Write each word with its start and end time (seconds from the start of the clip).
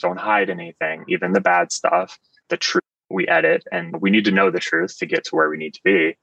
don't 0.00 0.18
hide 0.18 0.50
anything, 0.50 1.04
even 1.08 1.32
the 1.32 1.40
bad 1.40 1.72
stuff, 1.72 2.18
the 2.48 2.56
truth 2.56 2.84
we 3.10 3.26
edit, 3.28 3.64
and 3.72 4.00
we 4.00 4.10
need 4.10 4.24
to 4.24 4.30
know 4.30 4.50
the 4.50 4.58
truth 4.58 4.98
to 4.98 5.06
get 5.06 5.24
to 5.24 5.36
where 5.36 5.48
we 5.48 5.56
need 5.56 5.74
to 5.74 5.80
be. 5.84 6.16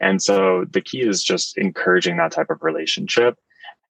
And 0.00 0.22
so 0.22 0.64
the 0.70 0.80
key 0.80 1.00
is 1.00 1.22
just 1.22 1.58
encouraging 1.58 2.16
that 2.16 2.32
type 2.32 2.50
of 2.50 2.62
relationship. 2.62 3.36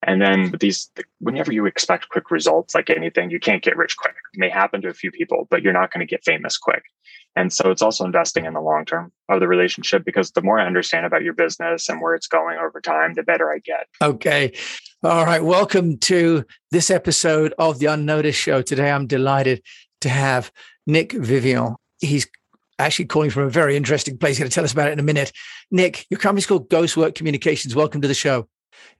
And 0.02 0.20
then 0.20 0.54
these, 0.60 0.90
whenever 1.18 1.52
you 1.52 1.66
expect 1.66 2.08
quick 2.08 2.30
results, 2.30 2.74
like 2.74 2.90
anything, 2.90 3.30
you 3.30 3.38
can't 3.38 3.62
get 3.62 3.76
rich 3.76 3.96
quick. 3.96 4.14
It 4.34 4.40
may 4.40 4.48
happen 4.48 4.80
to 4.82 4.88
a 4.88 4.94
few 4.94 5.10
people, 5.10 5.46
but 5.50 5.62
you're 5.62 5.74
not 5.74 5.92
going 5.92 6.04
to 6.04 6.10
get 6.10 6.24
famous 6.24 6.56
quick. 6.56 6.82
And 7.36 7.52
so 7.52 7.70
it's 7.70 7.82
also 7.82 8.04
investing 8.04 8.44
in 8.44 8.54
the 8.54 8.60
long 8.60 8.84
term 8.84 9.12
of 9.28 9.40
the 9.40 9.46
relationship 9.46 10.04
because 10.04 10.32
the 10.32 10.42
more 10.42 10.58
I 10.58 10.66
understand 10.66 11.06
about 11.06 11.22
your 11.22 11.34
business 11.34 11.88
and 11.88 12.00
where 12.00 12.14
it's 12.14 12.26
going 12.26 12.58
over 12.58 12.80
time, 12.80 13.14
the 13.14 13.22
better 13.22 13.52
I 13.52 13.58
get. 13.58 13.86
Okay. 14.02 14.52
All 15.02 15.24
right. 15.24 15.42
Welcome 15.42 15.96
to 16.00 16.44
this 16.72 16.90
episode 16.90 17.54
of 17.58 17.78
the 17.78 17.86
Unnoticed 17.86 18.38
Show. 18.38 18.60
Today, 18.60 18.90
I'm 18.90 19.06
delighted 19.06 19.62
to 20.02 20.10
have 20.10 20.52
Nick 20.86 21.12
Vivion. 21.12 21.76
He's 22.00 22.28
actually 22.78 23.06
calling 23.06 23.30
from 23.30 23.44
a 23.44 23.48
very 23.48 23.76
interesting 23.76 24.18
place. 24.18 24.36
He's 24.36 24.40
going 24.40 24.50
to 24.50 24.54
tell 24.54 24.64
us 24.64 24.74
about 24.74 24.88
it 24.88 24.92
in 24.92 24.98
a 24.98 25.02
minute. 25.02 25.32
Nick, 25.70 26.04
your 26.10 26.20
company's 26.20 26.44
called 26.44 26.68
Ghostwork 26.68 27.14
Communications. 27.14 27.74
Welcome 27.74 28.02
to 28.02 28.08
the 28.08 28.12
show. 28.14 28.46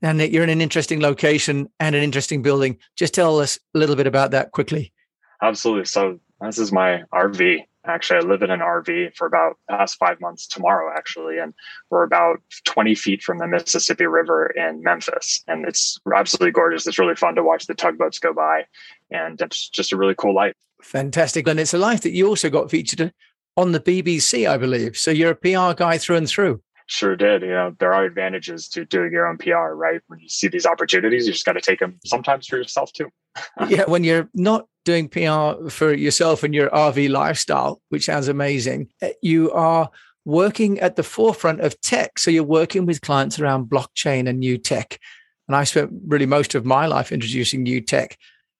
Now, 0.01 0.13
Nick, 0.13 0.33
you're 0.33 0.43
in 0.43 0.49
an 0.49 0.63
interesting 0.63 1.03
location 1.03 1.69
and 1.79 1.95
an 1.95 2.03
interesting 2.03 2.41
building. 2.41 2.79
Just 2.97 3.13
tell 3.13 3.39
us 3.39 3.59
a 3.75 3.79
little 3.79 3.95
bit 3.95 4.07
about 4.07 4.31
that 4.31 4.53
quickly. 4.53 4.95
Absolutely. 5.43 5.85
So, 5.85 6.19
this 6.41 6.59
is 6.59 6.73
my 6.73 7.03
RV. 7.13 7.67
Actually, 7.87 8.19
I 8.19 8.29
live 8.29 8.43
in 8.43 8.51
an 8.51 8.61
RV 8.61 9.17
for 9.17 9.27
about 9.27 9.57
past 9.69 9.97
five 9.97 10.21
months 10.21 10.47
tomorrow, 10.47 10.93
actually. 10.95 11.39
And 11.39 11.55
we're 11.89 12.03
about 12.03 12.41
20 12.65 12.95
feet 12.95 13.23
from 13.23 13.39
the 13.39 13.47
Mississippi 13.47 14.07
River 14.07 14.47
in 14.49 14.83
Memphis. 14.83 15.43
And 15.49 15.67
it's 15.67 15.99
absolutely 16.15 16.53
gorgeous. 16.53 16.87
It's 16.87 16.99
really 16.99 17.15
fun 17.15 17.35
to 17.37 17.43
watch 17.43 17.67
the 17.67 17.75
tugboats 17.75 18.19
go 18.19 18.35
by. 18.35 18.65
And 19.11 19.41
it's 19.41 19.69
just 19.69 19.93
a 19.93 19.97
really 19.97 20.15
cool 20.15 20.35
life. 20.35 20.55
Fantastic. 20.83 21.49
And 21.49 21.59
it's 21.59 21.75
a 21.75 21.79
life 21.79 22.03
that 22.03 22.13
you 22.13 22.29
also 22.29 22.51
got 22.51 22.71
featured 22.71 23.13
on 23.57 23.73
the 23.73 23.81
BBC, 23.81 24.49
I 24.49 24.57
believe. 24.57 24.97
So 24.97 25.11
you're 25.11 25.33
a 25.33 25.35
PR 25.35 25.75
guy 25.75 25.99
through 25.99 26.17
and 26.17 26.29
through. 26.29 26.63
Sure 26.91 27.15
did. 27.15 27.43
You 27.43 27.51
know, 27.51 27.77
there 27.79 27.95
are 27.95 28.05
advantages 28.05 28.69
to 28.71 28.85
doing 28.85 29.13
your 29.13 29.29
own 29.29 29.39
PR, 29.39 29.75
right? 29.75 30.01
When 30.09 30.19
you 30.19 30.29
see 30.29 30.49
these 30.49 30.67
opportunities, 30.67 31.25
you 31.25 31.33
just 31.33 31.47
got 31.47 31.53
to 31.53 31.61
take 31.61 31.79
them 31.79 32.01
sometimes 32.05 32.49
for 32.49 32.57
yourself 32.57 32.93
too. 32.93 33.11
yeah, 33.69 33.85
when 33.85 34.03
you're 34.03 34.29
not 34.35 34.67
doing 34.85 35.09
PR 35.09 35.69
for 35.69 35.95
yourself 35.95 36.43
and 36.43 36.53
your 36.53 36.69
RV 36.71 37.09
lifestyle, 37.09 37.81
which 37.91 38.07
sounds 38.07 38.27
amazing, 38.27 38.89
eh, 39.03 39.13
you 39.23 39.53
are 39.53 39.89
working 40.25 40.81
at 40.81 40.97
the 40.97 41.05
forefront 41.05 41.61
of 41.61 41.81
tech. 41.81 42.19
So 42.19 42.29
you're 42.29 42.43
working 42.43 42.87
with 42.87 43.03
clients 43.03 43.39
around 43.39 43.71
blockchain 43.71 44.29
and 44.29 44.41
new 44.41 44.59
tech. 44.59 44.99
And 45.47 45.55
I 45.55 45.63
spent 45.63 45.93
really 46.09 46.27
most 46.27 46.57
of 46.57 46.65
my 46.65 46.87
life 46.87 47.13
introducing 47.13 47.63
new 47.63 47.81
tech. 47.81 48.19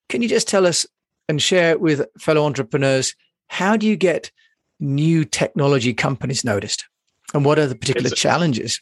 Can 0.09 0.23
you 0.23 0.29
just 0.29 0.47
tell 0.47 0.69
us 0.69 0.87
and 1.29 1.43
share 1.43 1.77
with 1.79 2.07
fellow 2.21 2.47
entrepreneurs 2.47 3.17
how 3.49 3.77
do 3.77 3.89
you 3.89 3.97
get 3.97 4.31
new 4.79 5.25
technology 5.25 5.95
companies 5.95 6.45
noticed? 6.45 6.87
And 7.35 7.45
what 7.45 7.59
are 7.59 7.67
the 7.67 7.75
particular 7.75 8.09
it's, 8.09 8.21
challenges? 8.21 8.81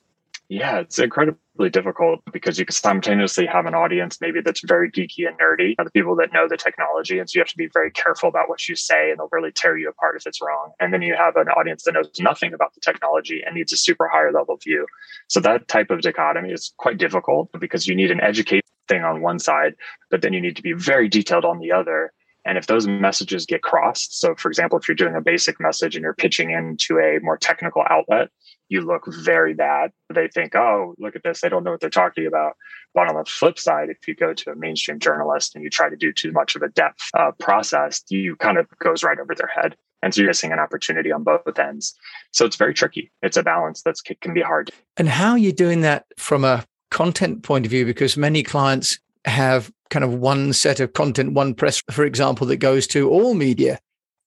Yeah, 0.48 0.78
it's 0.78 0.98
incredibly 0.98 1.68
difficult 1.68 2.20
because 2.32 2.58
you 2.58 2.64
can 2.64 2.72
simultaneously 2.72 3.44
have 3.44 3.66
an 3.66 3.74
audience 3.74 4.18
maybe 4.18 4.40
that's 4.40 4.62
very 4.64 4.90
geeky 4.90 5.28
and 5.28 5.38
nerdy, 5.38 5.74
the 5.76 5.90
people 5.90 6.16
that 6.16 6.32
know 6.32 6.48
the 6.48 6.56
technology. 6.56 7.18
And 7.18 7.28
so 7.28 7.36
you 7.36 7.40
have 7.42 7.48
to 7.48 7.56
be 7.56 7.68
very 7.70 7.90
careful 7.90 8.30
about 8.30 8.48
what 8.48 8.66
you 8.66 8.74
say 8.74 9.10
and 9.10 9.18
they'll 9.18 9.28
really 9.30 9.52
tear 9.52 9.76
you 9.76 9.90
apart 9.90 10.16
if 10.16 10.26
it's 10.26 10.40
wrong. 10.40 10.72
And 10.80 10.94
then 10.94 11.02
you 11.02 11.14
have 11.14 11.36
an 11.36 11.48
audience 11.48 11.82
that 11.82 11.92
knows 11.92 12.08
nothing 12.18 12.54
about 12.54 12.72
the 12.74 12.80
technology 12.80 13.42
and 13.44 13.56
needs 13.56 13.74
a 13.74 13.76
super 13.76 14.08
higher 14.08 14.32
level 14.32 14.56
view. 14.56 14.86
So 15.26 15.40
that 15.40 15.68
type 15.68 15.90
of 15.90 16.00
dichotomy 16.00 16.50
is 16.50 16.72
quite 16.78 16.96
difficult 16.96 17.50
because 17.60 17.86
you 17.86 17.94
need 17.94 18.10
an 18.10 18.22
educated 18.22 18.64
thing 18.88 19.04
on 19.04 19.20
one 19.20 19.38
side, 19.38 19.74
but 20.10 20.22
then 20.22 20.32
you 20.32 20.40
need 20.40 20.56
to 20.56 20.62
be 20.62 20.72
very 20.72 21.08
detailed 21.08 21.44
on 21.44 21.58
the 21.58 21.72
other. 21.72 22.14
And 22.48 22.56
if 22.56 22.66
those 22.66 22.86
messages 22.86 23.44
get 23.44 23.62
crossed, 23.62 24.18
so 24.18 24.34
for 24.34 24.48
example, 24.48 24.78
if 24.78 24.88
you're 24.88 24.94
doing 24.94 25.14
a 25.14 25.20
basic 25.20 25.60
message 25.60 25.94
and 25.94 26.02
you're 26.02 26.14
pitching 26.14 26.50
into 26.50 26.98
a 26.98 27.18
more 27.20 27.36
technical 27.36 27.84
outlet, 27.90 28.30
you 28.70 28.80
look 28.80 29.04
very 29.06 29.52
bad. 29.52 29.90
They 30.12 30.28
think, 30.28 30.54
oh, 30.54 30.94
look 30.98 31.14
at 31.14 31.22
this. 31.22 31.42
They 31.42 31.50
don't 31.50 31.62
know 31.62 31.72
what 31.72 31.80
they're 31.80 31.90
talking 31.90 32.26
about. 32.26 32.54
But 32.94 33.06
on 33.06 33.16
the 33.16 33.24
flip 33.26 33.58
side, 33.58 33.90
if 33.90 34.08
you 34.08 34.14
go 34.14 34.32
to 34.32 34.50
a 34.50 34.56
mainstream 34.56 34.98
journalist 34.98 35.54
and 35.54 35.62
you 35.62 35.68
try 35.68 35.90
to 35.90 35.96
do 35.96 36.10
too 36.10 36.32
much 36.32 36.56
of 36.56 36.62
a 36.62 36.68
depth 36.70 37.10
uh, 37.12 37.32
process, 37.38 38.02
you 38.08 38.34
kind 38.36 38.56
of 38.56 38.66
goes 38.78 39.04
right 39.04 39.18
over 39.18 39.34
their 39.34 39.50
head. 39.54 39.76
And 40.02 40.14
so 40.14 40.22
you're 40.22 40.30
missing 40.30 40.52
an 40.52 40.58
opportunity 40.58 41.12
on 41.12 41.24
both 41.24 41.58
ends. 41.58 41.94
So 42.32 42.46
it's 42.46 42.56
very 42.56 42.72
tricky. 42.72 43.12
It's 43.20 43.36
a 43.36 43.42
balance 43.42 43.82
that 43.82 43.96
can 44.22 44.32
be 44.32 44.40
hard. 44.40 44.70
And 44.96 45.08
how 45.08 45.32
are 45.32 45.38
you 45.38 45.52
doing 45.52 45.82
that 45.82 46.06
from 46.16 46.44
a 46.44 46.64
content 46.90 47.42
point 47.42 47.66
of 47.66 47.70
view? 47.70 47.84
Because 47.84 48.16
many 48.16 48.42
clients 48.42 48.98
have 49.26 49.70
kind 49.90 50.04
of 50.04 50.14
one 50.14 50.52
set 50.52 50.80
of 50.80 50.92
content, 50.92 51.32
one 51.32 51.54
press, 51.54 51.82
for 51.90 52.04
example, 52.04 52.46
that 52.46 52.56
goes 52.56 52.86
to 52.88 53.08
all 53.08 53.34
media. 53.34 53.78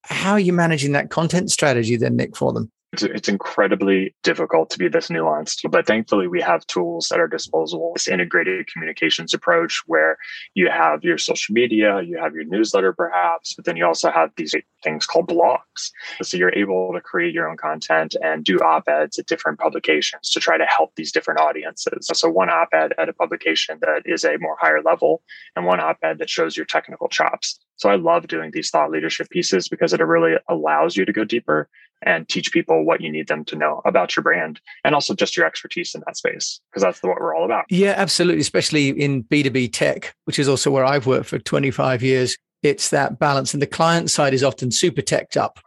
How 0.04 0.34
are 0.34 0.40
you 0.40 0.54
managing 0.54 0.94
that 0.94 1.10
content 1.10 1.52
strategy 1.52 1.96
then, 1.96 2.16
Nick, 2.16 2.36
for 2.36 2.52
them? 2.54 2.72
It's, 2.94 3.04
it's 3.04 3.30
incredibly 3.30 4.14
difficult 4.22 4.70
to 4.72 4.78
be 4.78 4.90
this 4.90 5.08
nuanced, 5.08 5.70
but 5.72 5.88
thankfully 5.88 6.28
we 6.28 6.42
have 6.42 6.68
tools 6.68 7.12
at 7.12 7.20
our 7.20 7.28
disposal. 7.28 7.94
This 7.96 8.08
integrated 8.08 8.68
communications 8.68 9.34
approach 9.34 9.82
where 9.88 10.18
you 10.56 10.70
have 10.70 11.04
your 11.04 11.18
social 11.18 11.54
media, 11.54 12.02
you 12.02 12.18
have 12.18 12.34
your 12.34 12.44
newsletter 12.44 12.92
perhaps, 12.92 13.54
but 13.56 13.66
then 13.66 13.78
you 13.78 13.86
also 13.86 14.12
have 14.12 14.32
these 14.36 14.54
things 14.84 15.06
called 15.06 15.30
blogs. 15.30 15.92
So 16.22 16.36
you're 16.36 16.54
able 16.54 16.92
to 16.94 17.00
create 17.00 17.34
your 17.34 17.50
own 17.50 17.58
content 17.58 18.16
and 18.22 18.44
do 18.44 18.58
op-eds 18.60 19.18
at 19.18 19.26
different 19.26 19.60
publications 19.60 20.30
to 20.32 20.40
try 20.40 20.58
to 20.58 20.66
help 20.66 20.94
these 20.96 21.12
different 21.12 21.40
audiences. 21.40 22.10
So 22.14 22.30
one 22.30 22.50
op-ed 22.50 22.94
at 22.98 23.08
a 23.08 23.14
publication 23.14 23.80
that 23.82 24.02
is 24.06 24.26
a 24.26 24.38
more 24.40 24.58
higher 24.60 24.82
level 24.82 25.22
and 25.56 25.66
one 25.66 25.80
op-ed 25.80 26.18
that 26.20 26.30
shows 26.30 26.58
your 26.58 26.66
technical 26.66 27.08
chops. 27.08 27.60
So 27.82 27.90
I 27.90 27.96
love 27.96 28.28
doing 28.28 28.52
these 28.54 28.70
thought 28.70 28.92
leadership 28.92 29.32
pieces 29.32 29.68
because 29.68 29.92
it 29.92 30.00
really 30.02 30.36
allows 30.48 30.96
you 30.96 31.04
to 31.04 31.12
go 31.12 31.24
deeper 31.24 31.68
and 32.04 32.30
teach 32.30 32.52
people 32.52 32.86
what 32.86 33.02
you 33.02 33.12
need 33.12 33.28
them 33.28 33.44
to 33.46 33.56
know 33.56 33.82
about 33.86 34.16
your 34.16 34.22
brand 34.22 34.62
and 34.84 34.94
also 34.94 35.16
just 35.16 35.36
your 35.36 35.48
expertise 35.48 35.96
in 35.96 36.04
that 36.06 36.16
space 36.16 36.62
because 36.70 36.84
that's 36.84 37.02
what 37.02 37.20
we're 37.20 37.36
all 37.36 37.44
about. 37.44 37.66
Yeah, 37.72 37.96
absolutely. 37.98 38.40
Especially 38.40 38.90
in 38.90 39.24
B2B 39.24 39.74
tech, 39.74 40.14
which 40.26 40.38
is 40.38 40.48
also 40.48 40.70
where 40.70 40.86
I've 40.86 41.08
worked 41.08 41.26
for 41.26 41.40
25 41.40 42.04
years. 42.04 42.38
It's 42.62 42.92
that 42.92 43.18
balance. 43.18 43.52
And 43.52 43.64
the 43.64 43.68
client 43.68 44.12
side 44.12 44.36
is 44.36 44.44
often 44.44 44.70
super 44.70 45.02
teched 45.02 45.36
up. 45.36 45.60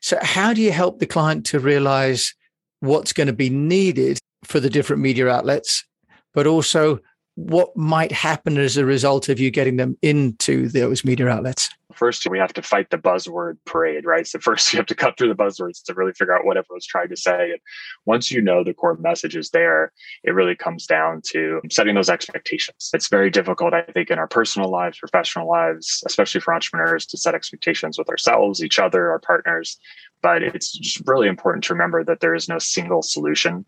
So, 0.00 0.18
how 0.22 0.54
do 0.54 0.62
you 0.62 0.72
help 0.72 1.00
the 1.00 1.06
client 1.06 1.44
to 1.46 1.58
realize 1.58 2.32
what's 2.80 3.12
going 3.12 3.26
to 3.26 3.34
be 3.34 3.50
needed 3.50 4.18
for 4.42 4.58
the 4.58 4.70
different 4.70 5.02
media 5.02 5.28
outlets, 5.28 5.84
but 6.32 6.46
also 6.46 7.00
what 7.38 7.76
might 7.76 8.10
happen 8.10 8.58
as 8.58 8.76
a 8.76 8.84
result 8.84 9.28
of 9.28 9.38
you 9.38 9.48
getting 9.48 9.76
them 9.76 9.96
into 10.02 10.68
those 10.68 11.04
media 11.04 11.28
outlets? 11.28 11.70
First, 11.94 12.28
we 12.28 12.36
have 12.36 12.52
to 12.54 12.62
fight 12.62 12.90
the 12.90 12.98
buzzword 12.98 13.58
parade, 13.64 14.04
right? 14.04 14.26
So, 14.26 14.40
first, 14.40 14.72
you 14.72 14.76
have 14.78 14.86
to 14.86 14.94
cut 14.96 15.16
through 15.16 15.28
the 15.28 15.36
buzzwords 15.36 15.84
to 15.84 15.94
really 15.94 16.12
figure 16.12 16.36
out 16.36 16.44
what 16.44 16.56
everyone's 16.56 16.84
trying 16.84 17.10
to 17.10 17.16
say. 17.16 17.52
And 17.52 17.60
once 18.06 18.32
you 18.32 18.42
know 18.42 18.64
the 18.64 18.74
core 18.74 18.96
message 18.96 19.36
is 19.36 19.50
there, 19.50 19.92
it 20.24 20.32
really 20.32 20.56
comes 20.56 20.84
down 20.84 21.22
to 21.28 21.60
setting 21.70 21.94
those 21.94 22.10
expectations. 22.10 22.90
It's 22.92 23.08
very 23.08 23.30
difficult, 23.30 23.72
I 23.72 23.82
think, 23.82 24.10
in 24.10 24.18
our 24.18 24.26
personal 24.26 24.68
lives, 24.68 24.98
professional 24.98 25.48
lives, 25.48 26.02
especially 26.06 26.40
for 26.40 26.52
entrepreneurs 26.52 27.06
to 27.06 27.16
set 27.16 27.36
expectations 27.36 27.98
with 27.98 28.08
ourselves, 28.08 28.64
each 28.64 28.80
other, 28.80 29.12
our 29.12 29.20
partners. 29.20 29.78
But 30.22 30.42
it's 30.42 30.72
just 30.72 31.06
really 31.06 31.28
important 31.28 31.62
to 31.64 31.74
remember 31.74 32.02
that 32.02 32.18
there 32.18 32.34
is 32.34 32.48
no 32.48 32.58
single 32.58 33.02
solution 33.02 33.64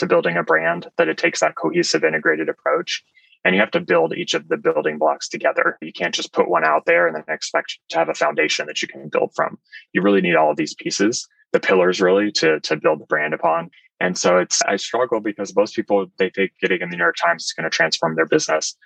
to 0.00 0.06
building 0.06 0.36
a 0.36 0.42
brand, 0.42 0.88
that 0.98 1.08
it 1.08 1.16
takes 1.16 1.40
that 1.40 1.54
cohesive, 1.54 2.04
integrated 2.04 2.48
approach. 2.48 3.04
And 3.44 3.54
you 3.54 3.60
have 3.60 3.70
to 3.70 3.80
build 3.80 4.14
each 4.14 4.34
of 4.34 4.48
the 4.48 4.58
building 4.58 4.98
blocks 4.98 5.28
together. 5.28 5.78
You 5.80 5.92
can't 5.92 6.14
just 6.14 6.34
put 6.34 6.50
one 6.50 6.64
out 6.64 6.84
there 6.84 7.06
and 7.06 7.16
then 7.16 7.24
expect 7.28 7.78
to 7.88 7.98
have 7.98 8.10
a 8.10 8.14
foundation 8.14 8.66
that 8.66 8.82
you 8.82 8.88
can 8.88 9.08
build 9.08 9.32
from. 9.34 9.58
You 9.94 10.02
really 10.02 10.20
need 10.20 10.34
all 10.34 10.50
of 10.50 10.58
these 10.58 10.74
pieces, 10.74 11.26
the 11.52 11.60
pillars 11.60 12.02
really 12.02 12.32
to, 12.32 12.60
to 12.60 12.76
build 12.76 13.00
the 13.00 13.06
brand 13.06 13.32
upon. 13.32 13.70
And 13.98 14.16
so 14.18 14.38
it's, 14.38 14.60
I 14.62 14.76
struggle 14.76 15.20
because 15.20 15.54
most 15.56 15.74
people, 15.74 16.06
they 16.18 16.30
think 16.30 16.52
getting 16.60 16.80
in 16.80 16.90
the 16.90 16.96
New 16.96 17.02
York 17.02 17.16
Times 17.16 17.44
is 17.44 17.52
going 17.52 17.64
to 17.64 17.70
transform 17.70 18.14
their 18.16 18.26
business. 18.26 18.76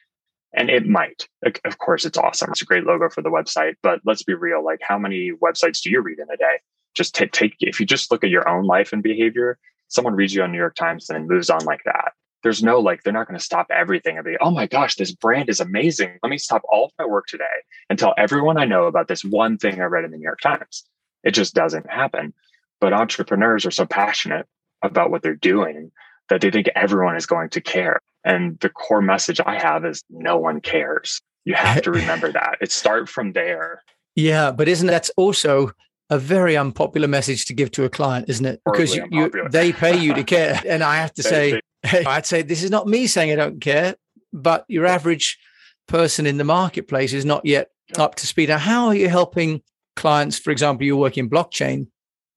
And 0.53 0.70
it 0.70 0.86
might. 0.86 1.26
Of 1.64 1.78
course, 1.78 2.04
it's 2.04 2.19
awesome. 2.19 2.50
It's 2.53 2.62
a 2.62 2.64
great 2.64 2.84
logo 2.84 3.08
for 3.08 3.22
the 3.22 3.30
website. 3.30 3.74
But 3.82 4.00
let's 4.04 4.22
be 4.22 4.34
real. 4.34 4.64
Like, 4.64 4.80
how 4.82 4.98
many 4.98 5.32
websites 5.32 5.83
do 5.83 5.91
you 5.91 6.00
read 6.00 6.21
in 6.21 6.30
a 6.33 6.36
day? 6.36 6.60
Just 6.94 7.12
take, 7.12 7.33
take 7.33 7.56
if 7.59 7.80
you 7.80 7.86
just 7.86 8.12
look 8.12 8.22
at 8.22 8.30
your 8.30 8.48
own 8.48 8.66
life 8.66 8.92
and 8.92 9.03
behavior, 9.03 9.59
someone 9.94 10.14
reads 10.14 10.34
you 10.34 10.42
on 10.42 10.52
New 10.52 10.58
York 10.58 10.74
Times 10.74 11.08
and 11.08 11.16
then 11.16 11.28
moves 11.28 11.50
on 11.50 11.64
like 11.64 11.82
that. 11.84 12.12
There's 12.42 12.62
no 12.62 12.78
like, 12.78 13.02
they're 13.02 13.12
not 13.12 13.26
going 13.26 13.38
to 13.38 13.44
stop 13.44 13.66
everything 13.70 14.16
and 14.16 14.24
be, 14.24 14.36
oh 14.41 14.50
my 14.50 14.66
gosh, 14.66 14.96
this 14.96 15.12
brand 15.12 15.48
is 15.48 15.60
amazing. 15.60 16.18
Let 16.22 16.28
me 16.28 16.36
stop 16.36 16.62
all 16.70 16.86
of 16.86 16.92
my 16.98 17.06
work 17.06 17.26
today 17.26 17.44
and 17.88 17.98
tell 17.98 18.14
everyone 18.18 18.58
I 18.58 18.66
know 18.66 18.84
about 18.84 19.08
this 19.08 19.24
one 19.24 19.56
thing 19.56 19.80
I 19.80 19.84
read 19.84 20.04
in 20.04 20.10
the 20.10 20.18
New 20.18 20.24
York 20.24 20.41
Times. 20.41 20.84
It 21.22 21.30
just 21.30 21.54
doesn't 21.54 21.91
happen. 21.91 22.34
But 22.80 22.92
entrepreneurs 22.92 23.64
are 23.64 23.70
so 23.70 23.86
passionate 23.86 24.46
about 24.82 25.10
what 25.10 25.22
they're 25.22 25.34
doing 25.34 25.91
that 26.28 26.42
they 26.42 26.50
think 26.50 26.68
everyone 26.74 27.16
is 27.16 27.24
going 27.24 27.48
to 27.50 27.60
care. 27.60 28.00
And 28.24 28.58
the 28.60 28.68
core 28.68 29.00
message 29.02 29.41
I 29.44 29.58
have 29.58 29.84
is 29.84 30.02
no 30.10 30.36
one 30.36 30.60
cares. 30.60 31.22
You 31.44 31.54
have 31.54 31.82
to 31.82 31.91
remember 31.92 32.30
that. 32.32 32.58
It 32.60 32.72
start 32.72 33.08
from 33.08 33.32
there. 33.32 33.82
Yeah, 34.16 34.50
but 34.50 34.68
isn't 34.68 34.86
that 34.86 35.08
also 35.16 35.72
a 36.10 36.18
very 36.18 36.56
unpopular 36.56 37.09
message 37.09 37.47
to 37.47 37.54
give 37.54 37.71
to 37.72 37.84
a 37.84 37.89
client, 37.89 38.28
isn't 38.28 38.45
it? 38.45 38.60
Because 38.65 38.95
you, 38.95 39.06
you, 39.10 39.30
they 39.51 39.72
pay 39.72 39.98
you 39.98 40.15
to 40.15 40.24
care. 40.24 40.60
And 40.66 40.83
I 40.83 40.97
have 40.97 41.15
to 41.15 41.22
say, 41.22 41.60
I'd 41.84 42.27
say 42.27 42.42
this 42.42 42.62
is 42.62 42.71
not 42.71 42.86
me 42.86 43.06
saying 43.06 43.33
I 43.33 43.36
don't 43.36 43.60
care, 43.60 43.95
but 44.33 44.65
your 44.68 44.86
average 44.86 45.39
person 45.86 46.27
in 46.27 46.36
the 46.36 46.45
marketplace 46.45 47.12
is 47.12 47.24
not 47.24 47.45
yet 47.45 47.68
up 47.97 48.15
to 48.16 48.27
speed. 48.27 48.48
Now, 48.48 48.59
how 48.59 48.86
are 48.89 48.95
you 48.95 49.09
helping 49.09 49.62
clients? 49.97 50.39
For 50.39 50.51
example, 50.51 50.86
you're 50.86 50.97
working 50.97 51.30
blockchain. 51.30 51.89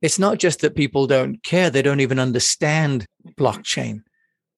It's 0.01 0.19
not 0.19 0.37
just 0.37 0.61
that 0.61 0.75
people 0.75 1.07
don't 1.07 1.41
care, 1.43 1.69
they 1.69 1.81
don't 1.81 2.01
even 2.01 2.19
understand 2.19 3.05
blockchain. 3.37 4.01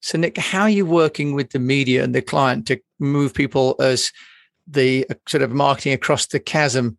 So, 0.02 0.18
Nick, 0.18 0.38
how 0.38 0.62
are 0.62 0.70
you 0.70 0.86
working 0.86 1.34
with 1.34 1.52
the 1.52 1.60
media 1.60 2.04
and 2.04 2.14
the 2.14 2.22
client 2.22 2.68
to 2.68 2.80
move 3.00 3.34
people 3.34 3.76
as 3.80 4.12
the 4.68 5.06
uh, 5.10 5.16
sort 5.28 5.44
of 5.44 5.52
marketing 5.52 5.94
across 5.94 6.28
the 6.28 6.40
chasm, 6.40 6.98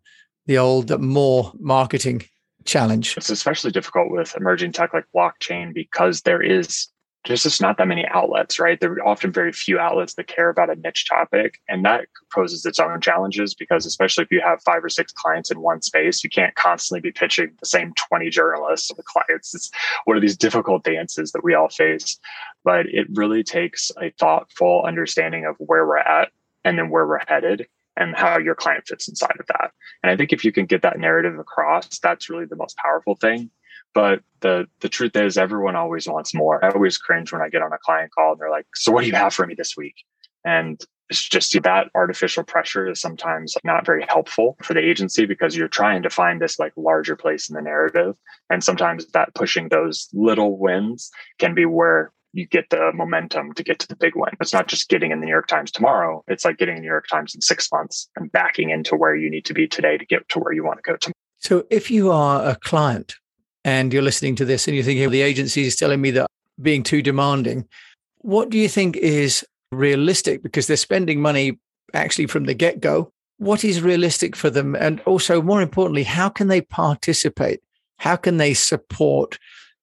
the 0.51 0.57
old 0.57 0.99
Moore 0.99 1.53
marketing 1.59 2.23
challenge? 2.65 3.15
It's 3.15 3.29
especially 3.29 3.71
difficult 3.71 4.11
with 4.11 4.35
emerging 4.35 4.73
tech 4.73 4.93
like 4.93 5.05
blockchain 5.15 5.73
because 5.73 6.23
there 6.23 6.41
is 6.41 6.89
there's 7.25 7.43
just 7.43 7.61
not 7.61 7.77
that 7.77 7.87
many 7.87 8.05
outlets, 8.07 8.59
right? 8.59 8.79
There 8.79 8.93
are 8.93 9.07
often 9.07 9.31
very 9.31 9.53
few 9.53 9.77
outlets 9.77 10.15
that 10.15 10.25
care 10.25 10.49
about 10.49 10.71
a 10.71 10.75
niche 10.75 11.05
topic. 11.07 11.59
And 11.69 11.85
that 11.85 12.07
poses 12.33 12.65
its 12.65 12.79
own 12.79 12.99
challenges 12.99 13.53
because, 13.53 13.85
especially 13.85 14.23
if 14.23 14.31
you 14.31 14.41
have 14.43 14.63
five 14.63 14.83
or 14.83 14.89
six 14.89 15.13
clients 15.13 15.51
in 15.51 15.61
one 15.61 15.83
space, 15.83 16.23
you 16.23 16.31
can't 16.31 16.55
constantly 16.55 16.99
be 16.99 17.13
pitching 17.13 17.51
the 17.59 17.67
same 17.67 17.93
20 18.09 18.31
journalists 18.31 18.87
to 18.87 18.95
the 18.95 19.03
clients. 19.03 19.53
It's 19.53 19.69
one 20.05 20.17
of 20.17 20.21
these 20.21 20.35
difficult 20.35 20.83
dances 20.83 21.31
that 21.33 21.43
we 21.43 21.53
all 21.53 21.69
face. 21.69 22.19
But 22.63 22.87
it 22.87 23.05
really 23.13 23.43
takes 23.43 23.91
a 24.01 24.09
thoughtful 24.19 24.83
understanding 24.83 25.45
of 25.45 25.55
where 25.59 25.85
we're 25.85 25.99
at 25.99 26.29
and 26.65 26.77
then 26.77 26.89
where 26.89 27.05
we're 27.05 27.21
headed 27.27 27.67
and 27.97 28.15
how 28.15 28.37
your 28.37 28.55
client 28.55 28.85
fits 28.87 29.07
inside 29.07 29.35
of 29.39 29.45
that. 29.47 29.71
And 30.03 30.11
I 30.11 30.15
think 30.15 30.33
if 30.33 30.45
you 30.45 30.51
can 30.51 30.65
get 30.65 30.81
that 30.83 30.99
narrative 30.99 31.37
across, 31.37 31.99
that's 31.99 32.29
really 32.29 32.45
the 32.45 32.55
most 32.55 32.77
powerful 32.77 33.15
thing. 33.15 33.51
But 33.93 34.21
the 34.39 34.67
the 34.79 34.89
truth 34.89 35.15
is 35.15 35.37
everyone 35.37 35.75
always 35.75 36.07
wants 36.07 36.33
more. 36.33 36.63
I 36.63 36.69
always 36.69 36.97
cringe 36.97 37.31
when 37.33 37.41
I 37.41 37.49
get 37.49 37.61
on 37.61 37.73
a 37.73 37.77
client 37.77 38.11
call 38.11 38.31
and 38.31 38.41
they're 38.41 38.49
like, 38.49 38.67
So 38.75 38.91
what 38.91 39.01
do 39.01 39.07
you 39.07 39.15
have 39.15 39.33
for 39.33 39.45
me 39.45 39.55
this 39.55 39.75
week? 39.75 39.95
And 40.45 40.81
it's 41.09 41.27
just 41.27 41.61
that 41.61 41.89
artificial 41.93 42.43
pressure 42.43 42.89
is 42.89 43.01
sometimes 43.01 43.55
not 43.65 43.85
very 43.85 44.05
helpful 44.07 44.55
for 44.63 44.73
the 44.73 44.79
agency 44.79 45.25
because 45.25 45.57
you're 45.57 45.67
trying 45.67 46.03
to 46.03 46.09
find 46.09 46.41
this 46.41 46.57
like 46.57 46.71
larger 46.77 47.17
place 47.17 47.49
in 47.49 47.55
the 47.55 47.61
narrative. 47.61 48.15
And 48.49 48.63
sometimes 48.63 49.05
that 49.07 49.35
pushing 49.35 49.67
those 49.67 50.07
little 50.13 50.57
wins 50.57 51.11
can 51.37 51.53
be 51.53 51.65
where 51.65 52.13
you 52.33 52.47
get 52.47 52.69
the 52.69 52.91
momentum 52.93 53.53
to 53.53 53.63
get 53.63 53.79
to 53.79 53.87
the 53.87 53.95
big 53.95 54.13
win. 54.15 54.31
It's 54.39 54.53
not 54.53 54.67
just 54.67 54.89
getting 54.89 55.11
in 55.11 55.19
the 55.19 55.25
New 55.25 55.31
York 55.31 55.47
Times 55.47 55.71
tomorrow. 55.71 56.23
It's 56.27 56.45
like 56.45 56.57
getting 56.57 56.75
in 56.75 56.81
the 56.81 56.85
New 56.85 56.91
York 56.91 57.07
Times 57.07 57.35
in 57.35 57.41
six 57.41 57.69
months 57.71 58.09
and 58.15 58.31
backing 58.31 58.69
into 58.69 58.95
where 58.95 59.15
you 59.15 59.29
need 59.29 59.45
to 59.45 59.53
be 59.53 59.67
today 59.67 59.97
to 59.97 60.05
get 60.05 60.27
to 60.29 60.39
where 60.39 60.53
you 60.53 60.63
want 60.63 60.79
to 60.83 60.91
go 60.91 60.97
tomorrow. 60.97 61.13
So 61.39 61.65
if 61.69 61.91
you 61.91 62.11
are 62.11 62.47
a 62.47 62.55
client 62.55 63.15
and 63.65 63.91
you're 63.91 64.01
listening 64.01 64.35
to 64.37 64.45
this 64.45 64.67
and 64.67 64.75
you're 64.75 64.85
thinking, 64.85 65.09
the 65.09 65.21
agency 65.21 65.65
is 65.65 65.75
telling 65.75 66.01
me 66.01 66.11
that 66.11 66.27
being 66.61 66.83
too 66.83 67.01
demanding, 67.01 67.67
what 68.19 68.49
do 68.49 68.57
you 68.57 68.69
think 68.69 68.95
is 68.97 69.45
realistic? 69.71 70.43
Because 70.43 70.67
they're 70.67 70.77
spending 70.77 71.21
money 71.21 71.59
actually 71.93 72.27
from 72.27 72.45
the 72.45 72.53
get 72.53 72.79
go. 72.79 73.11
What 73.37 73.63
is 73.63 73.81
realistic 73.81 74.35
for 74.35 74.51
them? 74.51 74.75
And 74.75 75.01
also, 75.01 75.41
more 75.41 75.61
importantly, 75.61 76.03
how 76.03 76.29
can 76.29 76.47
they 76.47 76.61
participate? 76.61 77.59
How 77.97 78.15
can 78.15 78.37
they 78.37 78.53
support 78.53 79.39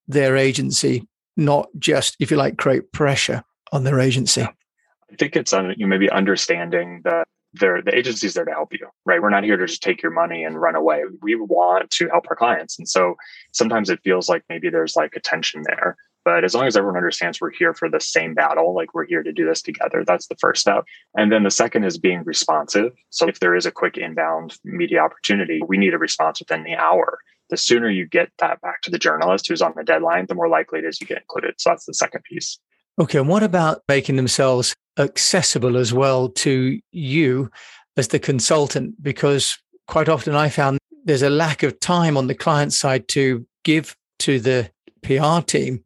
their 0.06 0.36
agency 0.36 1.06
not 1.38 1.68
just, 1.78 2.16
if 2.20 2.30
you 2.30 2.36
like, 2.36 2.58
create 2.58 2.92
pressure 2.92 3.42
on 3.72 3.84
their 3.84 4.00
agency? 4.00 4.42
I 4.42 5.16
think 5.18 5.36
it's 5.36 5.54
on 5.54 5.74
you 5.78 5.86
maybe 5.86 6.10
understanding 6.10 7.00
that 7.04 7.26
they're 7.54 7.80
the 7.80 7.96
agency's 7.96 8.34
there 8.34 8.44
to 8.44 8.52
help 8.52 8.74
you, 8.74 8.86
right? 9.06 9.22
We're 9.22 9.30
not 9.30 9.44
here 9.44 9.56
to 9.56 9.66
just 9.66 9.82
take 9.82 10.02
your 10.02 10.12
money 10.12 10.44
and 10.44 10.60
run 10.60 10.74
away. 10.74 11.02
We 11.22 11.34
want 11.36 11.90
to 11.90 12.08
help 12.08 12.26
our 12.28 12.36
clients. 12.36 12.78
And 12.78 12.86
so 12.86 13.14
sometimes 13.52 13.88
it 13.88 14.00
feels 14.04 14.28
like 14.28 14.42
maybe 14.50 14.68
there's 14.68 14.96
like 14.96 15.14
a 15.16 15.20
tension 15.20 15.62
there. 15.64 15.96
But 16.24 16.44
as 16.44 16.54
long 16.54 16.66
as 16.66 16.76
everyone 16.76 16.98
understands 16.98 17.40
we're 17.40 17.52
here 17.52 17.72
for 17.72 17.88
the 17.88 18.00
same 18.00 18.34
battle, 18.34 18.74
like 18.74 18.92
we're 18.92 19.06
here 19.06 19.22
to 19.22 19.32
do 19.32 19.46
this 19.46 19.62
together, 19.62 20.04
that's 20.06 20.26
the 20.26 20.36
first 20.38 20.60
step. 20.60 20.84
And 21.16 21.32
then 21.32 21.42
the 21.42 21.50
second 21.50 21.84
is 21.84 21.96
being 21.96 22.22
responsive. 22.24 22.92
So 23.08 23.28
if 23.28 23.40
there 23.40 23.54
is 23.54 23.64
a 23.64 23.70
quick 23.70 23.96
inbound 23.96 24.58
media 24.62 25.00
opportunity, 25.00 25.62
we 25.66 25.78
need 25.78 25.94
a 25.94 25.98
response 25.98 26.40
within 26.40 26.64
the 26.64 26.74
hour 26.74 27.18
the 27.50 27.56
sooner 27.56 27.88
you 27.88 28.06
get 28.06 28.30
that 28.38 28.60
back 28.60 28.82
to 28.82 28.90
the 28.90 28.98
journalist 28.98 29.48
who's 29.48 29.62
on 29.62 29.72
the 29.76 29.84
deadline, 29.84 30.26
the 30.26 30.34
more 30.34 30.48
likely 30.48 30.80
it 30.80 30.84
is 30.84 31.00
you 31.00 31.06
get 31.06 31.18
included. 31.18 31.54
So 31.58 31.70
that's 31.70 31.86
the 31.86 31.94
second 31.94 32.24
piece. 32.24 32.58
Okay. 32.98 33.18
And 33.18 33.28
what 33.28 33.42
about 33.42 33.82
making 33.88 34.16
themselves 34.16 34.74
accessible 34.98 35.76
as 35.76 35.92
well 35.92 36.28
to 36.30 36.80
you 36.90 37.50
as 37.96 38.08
the 38.08 38.18
consultant? 38.18 39.02
Because 39.02 39.58
quite 39.86 40.08
often 40.08 40.34
I 40.34 40.48
found 40.48 40.78
there's 41.04 41.22
a 41.22 41.30
lack 41.30 41.62
of 41.62 41.80
time 41.80 42.16
on 42.16 42.26
the 42.26 42.34
client 42.34 42.72
side 42.72 43.08
to 43.08 43.46
give 43.64 43.96
to 44.20 44.40
the 44.40 44.70
PR 45.02 45.40
team 45.40 45.84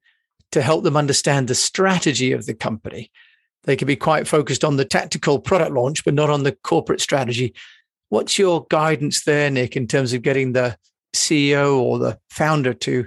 to 0.53 0.62
help 0.62 0.85
them 0.85 0.97
understand 0.97 1.49
the 1.49 1.55
strategy 1.55 2.32
of 2.32 2.47
the 2.47 2.55
company. 2.55 3.11
They 3.65 3.76
can 3.76 3.87
be 3.87 3.97
quite 3.97 4.26
focused 4.26 4.65
on 4.65 4.76
the 4.76 4.85
tactical 4.85 5.38
product 5.38 5.73
launch, 5.73 6.05
but 6.05 6.15
not 6.15 6.31
on 6.31 6.43
the 6.43 6.53
corporate 6.65 7.00
strategy. 7.00 7.55
What's 8.08 8.38
your 8.38 8.67
guidance 8.69 9.25
there, 9.25 9.50
Nick, 9.50 9.76
in 9.76 9.87
terms 9.87 10.12
of 10.12 10.23
getting 10.23 10.53
the 10.53 10.76
CEO 11.14 11.79
or 11.79 11.99
the 11.99 12.19
founder 12.31 12.75
to 12.75 13.06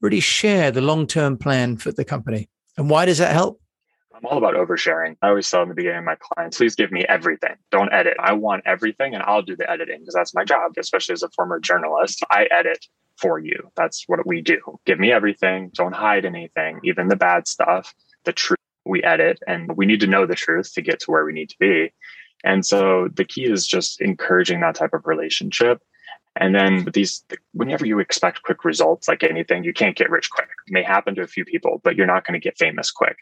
really 0.00 0.20
share 0.20 0.70
the 0.70 0.80
long 0.80 1.06
term 1.06 1.36
plan 1.36 1.76
for 1.76 1.92
the 1.92 2.04
company. 2.04 2.48
And 2.76 2.88
why 2.88 3.04
does 3.04 3.18
that 3.18 3.32
help? 3.32 3.60
I'm 4.14 4.26
all 4.26 4.38
about 4.38 4.54
oversharing. 4.54 5.16
I 5.22 5.28
always 5.28 5.50
tell 5.50 5.62
in 5.62 5.70
the 5.70 5.74
beginning 5.74 6.00
of 6.00 6.04
my 6.04 6.16
clients, 6.20 6.58
please 6.58 6.74
give 6.74 6.92
me 6.92 7.06
everything. 7.08 7.54
Don't 7.70 7.92
edit. 7.92 8.16
I 8.20 8.34
want 8.34 8.62
everything 8.66 9.14
and 9.14 9.22
I'll 9.22 9.42
do 9.42 9.56
the 9.56 9.70
editing 9.70 10.00
because 10.00 10.14
that's 10.14 10.34
my 10.34 10.44
job, 10.44 10.72
especially 10.78 11.14
as 11.14 11.22
a 11.22 11.30
former 11.30 11.58
journalist. 11.58 12.22
I 12.30 12.46
edit 12.50 12.86
for 13.16 13.38
you. 13.38 13.70
That's 13.76 14.04
what 14.08 14.26
we 14.26 14.42
do. 14.42 14.60
Give 14.84 14.98
me 14.98 15.10
everything. 15.10 15.70
Don't 15.74 15.94
hide 15.94 16.26
anything, 16.26 16.80
even 16.84 17.08
the 17.08 17.16
bad 17.16 17.48
stuff, 17.48 17.94
the 18.24 18.32
truth 18.32 18.58
we 18.84 19.02
edit. 19.02 19.38
And 19.46 19.76
we 19.76 19.86
need 19.86 20.00
to 20.00 20.06
know 20.06 20.26
the 20.26 20.34
truth 20.34 20.74
to 20.74 20.82
get 20.82 21.00
to 21.00 21.10
where 21.10 21.24
we 21.24 21.32
need 21.32 21.48
to 21.50 21.56
be. 21.58 21.92
And 22.44 22.64
so 22.64 23.08
the 23.12 23.24
key 23.24 23.44
is 23.44 23.66
just 23.66 24.00
encouraging 24.00 24.60
that 24.60 24.74
type 24.74 24.92
of 24.92 25.06
relationship 25.06 25.82
and 26.36 26.54
then 26.54 26.86
these, 26.94 27.24
whenever 27.52 27.84
you 27.84 27.98
expect 27.98 28.42
quick 28.42 28.64
results, 28.64 29.08
like 29.08 29.22
anything, 29.22 29.64
you 29.64 29.72
can't 29.72 29.96
get 29.96 30.10
rich 30.10 30.30
quick. 30.30 30.48
It 30.66 30.72
may 30.72 30.82
happen 30.82 31.14
to 31.16 31.22
a 31.22 31.26
few 31.26 31.44
people, 31.44 31.80
but 31.82 31.96
you're 31.96 32.06
not 32.06 32.24
going 32.24 32.40
to 32.40 32.44
get 32.44 32.56
famous 32.56 32.90
quick. 32.90 33.16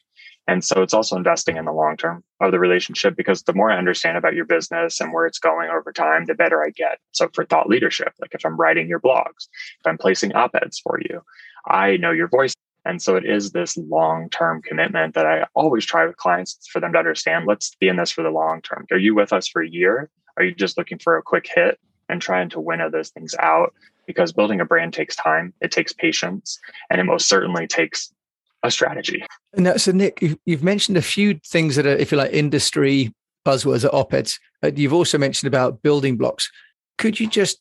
And 0.47 0.65
so 0.65 0.83
it's 0.83 0.95
also 0.95 1.17
investing 1.17 1.57
in 1.57 1.67
the 1.67 1.73
long 1.73 1.97
term 1.97 2.25
of 2.41 2.53
the 2.53 2.59
relationship 2.59 3.17
because 3.17 3.43
the 3.43 3.53
more 3.53 3.71
I 3.71 3.79
understand 3.79 4.17
about 4.17 4.35
your 4.35 4.47
business 4.47 5.01
and 5.01 5.13
where 5.13 5.27
it's 5.27 5.39
going 5.39 5.69
over 5.71 5.93
time, 5.93 6.25
the 6.25 6.35
better 6.35 6.63
I 6.63 6.71
get. 6.71 6.99
So 7.13 7.29
for 7.35 7.45
thought 7.45 7.69
leadership, 7.69 8.15
like 8.21 8.35
if 8.35 8.45
I'm 8.45 8.57
writing 8.57 8.89
your 8.89 9.01
blogs, 9.01 9.49
if 9.81 9.87
I'm 9.87 9.99
placing 9.99 10.35
op 10.35 10.55
eds 10.55 10.79
for 10.79 10.99
you, 11.01 11.23
I 11.67 11.99
know 11.99 12.13
your 12.13 12.29
voice. 12.29 12.55
And 12.85 13.03
so 13.03 13.17
it 13.17 13.27
is 13.27 13.53
this 13.53 13.77
long 13.77 14.31
term 14.31 14.63
commitment 14.63 15.15
that 15.15 15.27
I 15.27 15.45
always 15.55 15.85
try 15.85 16.07
with 16.07 16.17
clients 16.17 16.67
for 16.71 16.81
them 16.81 16.93
to 16.95 16.99
understand. 16.99 17.47
Let's 17.47 17.75
be 17.75 17.89
in 17.89 17.97
this 17.97 18.11
for 18.11 18.23
the 18.23 18.31
long 18.31 18.63
term. 18.63 18.87
Are 18.91 18.97
you 18.99 19.15
with 19.15 19.35
us 19.35 19.49
for 19.49 19.63
a 19.63 19.69
year? 19.69 20.09
Are 20.39 20.45
you 20.45 20.55
just 20.55 20.79
looking 20.79 20.99
for 20.99 21.19
a 21.19 21.23
quick 21.23 21.47
hit? 21.55 21.79
And 22.09 22.21
trying 22.21 22.49
to 22.51 22.61
winnow 22.61 22.91
those 22.91 23.11
things 23.11 23.35
out 23.39 23.75
because 24.07 24.33
building 24.33 24.61
a 24.61 24.65
brand 24.65 24.95
takes 24.95 25.15
time, 25.15 25.53
it 25.61 25.71
takes 25.71 25.93
patience, 25.93 26.59
and 26.89 27.01
it 27.01 27.05
most 27.05 27.29
certainly 27.29 27.67
takes 27.67 28.13
a 28.63 28.71
strategy. 28.71 29.23
Now, 29.55 29.77
so, 29.77 29.93
Nick, 29.93 30.23
you've 30.47 30.65
mentioned 30.65 30.97
a 30.97 31.03
few 31.03 31.39
things 31.47 31.77
that 31.77 31.87
are, 31.87 31.97
if 31.97 32.11
you 32.11 32.19
like, 32.19 32.33
industry 32.33 33.15
buzzwords 33.47 33.85
or 33.85 33.95
op-eds. 33.95 34.41
You've 34.75 34.95
also 34.95 35.19
mentioned 35.19 35.49
about 35.49 35.83
building 35.83 36.17
blocks. 36.17 36.51
Could 36.97 37.21
you 37.21 37.29
just 37.29 37.61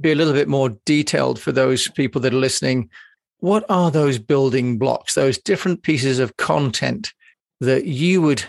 be 0.00 0.12
a 0.12 0.14
little 0.14 0.34
bit 0.34 0.48
more 0.48 0.70
detailed 0.84 1.40
for 1.40 1.52
those 1.52 1.88
people 1.88 2.20
that 2.20 2.34
are 2.34 2.38
listening? 2.38 2.90
What 3.38 3.64
are 3.68 3.90
those 3.90 4.18
building 4.18 4.78
blocks, 4.78 5.14
those 5.14 5.38
different 5.38 5.82
pieces 5.82 6.18
of 6.18 6.36
content 6.36 7.12
that 7.60 7.86
you 7.86 8.22
would 8.22 8.44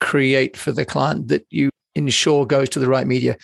create 0.00 0.56
for 0.56 0.72
the 0.72 0.84
client 0.84 1.28
that 1.28 1.46
you 1.50 1.70
ensure 1.94 2.44
goes 2.44 2.68
to 2.70 2.78
the 2.78 2.88
right 2.88 3.06
media? 3.06 3.36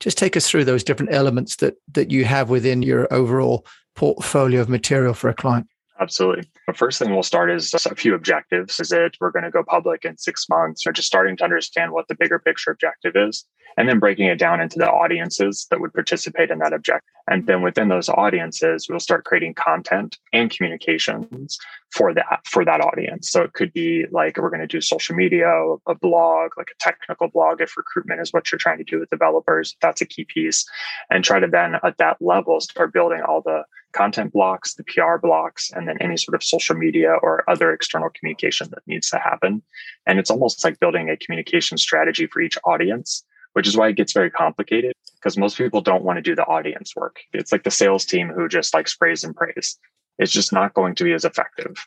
Just 0.00 0.18
take 0.18 0.36
us 0.36 0.48
through 0.48 0.64
those 0.64 0.84
different 0.84 1.12
elements 1.12 1.56
that 1.56 1.74
that 1.92 2.10
you 2.10 2.24
have 2.24 2.50
within 2.50 2.82
your 2.82 3.12
overall 3.12 3.66
portfolio 3.96 4.60
of 4.60 4.68
material 4.68 5.14
for 5.14 5.28
a 5.28 5.34
client. 5.34 5.68
Absolutely. 6.00 6.44
The 6.68 6.74
first 6.74 6.98
thing 6.98 7.10
we'll 7.12 7.24
start 7.24 7.50
is 7.50 7.74
a 7.74 7.94
few 7.94 8.14
objectives. 8.14 8.78
Is 8.78 8.92
it 8.92 9.16
we're 9.20 9.32
going 9.32 9.44
to 9.44 9.50
go 9.50 9.64
public 9.64 10.04
in 10.04 10.16
six 10.16 10.48
months, 10.48 10.86
or 10.86 10.92
just 10.92 11.08
starting 11.08 11.36
to 11.38 11.44
understand 11.44 11.92
what 11.92 12.06
the 12.06 12.14
bigger 12.14 12.38
picture 12.38 12.70
objective 12.70 13.16
is, 13.16 13.44
and 13.76 13.88
then 13.88 13.98
breaking 13.98 14.26
it 14.26 14.38
down 14.38 14.60
into 14.60 14.78
the 14.78 14.88
audiences 14.88 15.66
that 15.70 15.80
would 15.80 15.92
participate 15.92 16.50
in 16.50 16.60
that 16.60 16.72
objective. 16.72 17.08
And 17.28 17.46
then 17.46 17.62
within 17.62 17.88
those 17.88 18.08
audiences, 18.08 18.86
we'll 18.88 19.00
start 19.00 19.24
creating 19.24 19.54
content 19.54 20.18
and 20.32 20.50
communications 20.50 21.58
for 21.90 22.14
that 22.14 22.40
for 22.44 22.64
that 22.64 22.80
audience. 22.80 23.28
So 23.28 23.42
it 23.42 23.54
could 23.54 23.72
be 23.72 24.06
like 24.12 24.36
we're 24.36 24.50
going 24.50 24.60
to 24.60 24.68
do 24.68 24.80
social 24.80 25.16
media, 25.16 25.48
a 25.88 25.94
blog, 25.96 26.52
like 26.56 26.68
a 26.70 26.78
technical 26.78 27.28
blog 27.28 27.60
if 27.60 27.76
recruitment 27.76 28.20
is 28.20 28.32
what 28.32 28.52
you're 28.52 28.58
trying 28.58 28.78
to 28.78 28.84
do 28.84 29.00
with 29.00 29.10
developers. 29.10 29.76
That's 29.82 30.00
a 30.00 30.06
key 30.06 30.24
piece, 30.24 30.64
and 31.10 31.24
try 31.24 31.40
to 31.40 31.48
then 31.48 31.74
at 31.82 31.98
that 31.98 32.18
level 32.20 32.60
start 32.60 32.92
building 32.92 33.22
all 33.26 33.42
the 33.42 33.64
content 33.92 34.32
blocks, 34.32 34.74
the 34.74 34.84
PR 34.84 35.16
blocks, 35.20 35.70
and 35.70 35.88
then 35.88 35.96
any 36.00 36.16
sort 36.16 36.34
of 36.34 36.42
social 36.42 36.76
media 36.76 37.12
or 37.22 37.48
other 37.48 37.72
external 37.72 38.10
communication 38.10 38.68
that 38.70 38.86
needs 38.86 39.10
to 39.10 39.18
happen. 39.18 39.62
And 40.06 40.18
it's 40.18 40.30
almost 40.30 40.64
like 40.64 40.80
building 40.80 41.08
a 41.10 41.16
communication 41.16 41.78
strategy 41.78 42.26
for 42.26 42.40
each 42.40 42.58
audience, 42.64 43.24
which 43.54 43.66
is 43.66 43.76
why 43.76 43.88
it 43.88 43.96
gets 43.96 44.12
very 44.12 44.30
complicated 44.30 44.92
because 45.14 45.36
most 45.36 45.56
people 45.58 45.80
don't 45.80 46.04
want 46.04 46.16
to 46.16 46.22
do 46.22 46.34
the 46.34 46.44
audience 46.44 46.94
work. 46.94 47.16
It's 47.32 47.50
like 47.50 47.64
the 47.64 47.70
sales 47.70 48.04
team 48.04 48.28
who 48.28 48.48
just 48.48 48.74
like 48.74 48.88
sprays 48.88 49.24
and 49.24 49.34
prays. 49.34 49.78
It's 50.18 50.32
just 50.32 50.52
not 50.52 50.74
going 50.74 50.94
to 50.96 51.04
be 51.04 51.12
as 51.12 51.24
effective. 51.24 51.86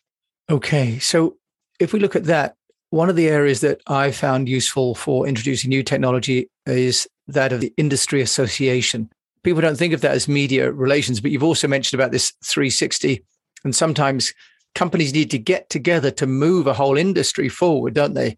Okay. 0.50 1.00
So 1.00 1.38
if 1.80 1.94
we 1.94 2.00
look 2.00 2.16
at 2.16 2.26
that, 2.26 2.56
one 2.90 3.10
of 3.10 3.16
the 3.16 3.30
areas 3.30 3.62
that 3.62 3.82
I 3.88 4.12
found 4.12 4.50
useful 4.50 4.96
for 4.96 5.26
introducing 5.26 5.70
new 5.70 5.82
technology 5.82 6.50
is 6.66 7.08
that 7.28 7.54
of 7.54 7.62
the 7.62 7.74
industry 7.78 8.22
association. 8.22 9.10
People 9.44 9.62
don't 9.62 9.78
think 9.78 9.94
of 9.94 10.02
that 10.02 10.12
as 10.12 10.28
media 10.28 10.72
relations, 10.72 11.20
but 11.20 11.32
you've 11.32 11.44
also 11.44 11.68
mentioned 11.68 12.00
about 12.00 12.12
this 12.12 12.34
360. 12.46 13.24
And 13.64 13.76
sometimes 13.76 14.34
companies 14.76 15.14
need 15.14 15.32
to 15.32 15.40
get 15.40 15.70
together 15.70 16.12
to 16.12 16.28
move 16.28 16.68
a 16.68 16.74
whole 16.74 16.98
industry 16.98 17.50
forward, 17.50 17.94
don't 17.94 18.14
they? 18.14 18.38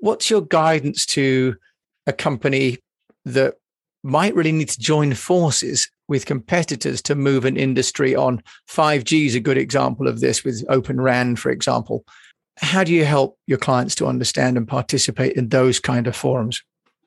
What's 0.00 0.30
your 0.30 0.42
guidance 0.42 1.06
to 1.06 1.56
a 2.06 2.12
company 2.12 2.78
that 3.24 3.54
might 4.02 4.34
really 4.34 4.52
need 4.52 4.68
to 4.68 4.78
join 4.78 5.14
forces 5.14 5.90
with 6.08 6.26
competitors 6.26 7.00
to 7.00 7.14
move 7.14 7.46
an 7.46 7.56
industry 7.56 8.14
on 8.14 8.42
5G 8.68 9.26
is 9.26 9.34
a 9.34 9.40
good 9.40 9.56
example 9.56 10.06
of 10.06 10.20
this 10.20 10.44
with 10.44 10.64
Open 10.68 11.00
RAN, 11.00 11.36
for 11.36 11.50
example. 11.50 12.04
How 12.58 12.84
do 12.84 12.92
you 12.92 13.04
help 13.04 13.38
your 13.46 13.58
clients 13.58 13.94
to 13.96 14.06
understand 14.06 14.58
and 14.58 14.68
participate 14.68 15.36
in 15.36 15.48
those 15.48 15.80
kind 15.80 16.06
of 16.06 16.14
forums? 16.14 16.62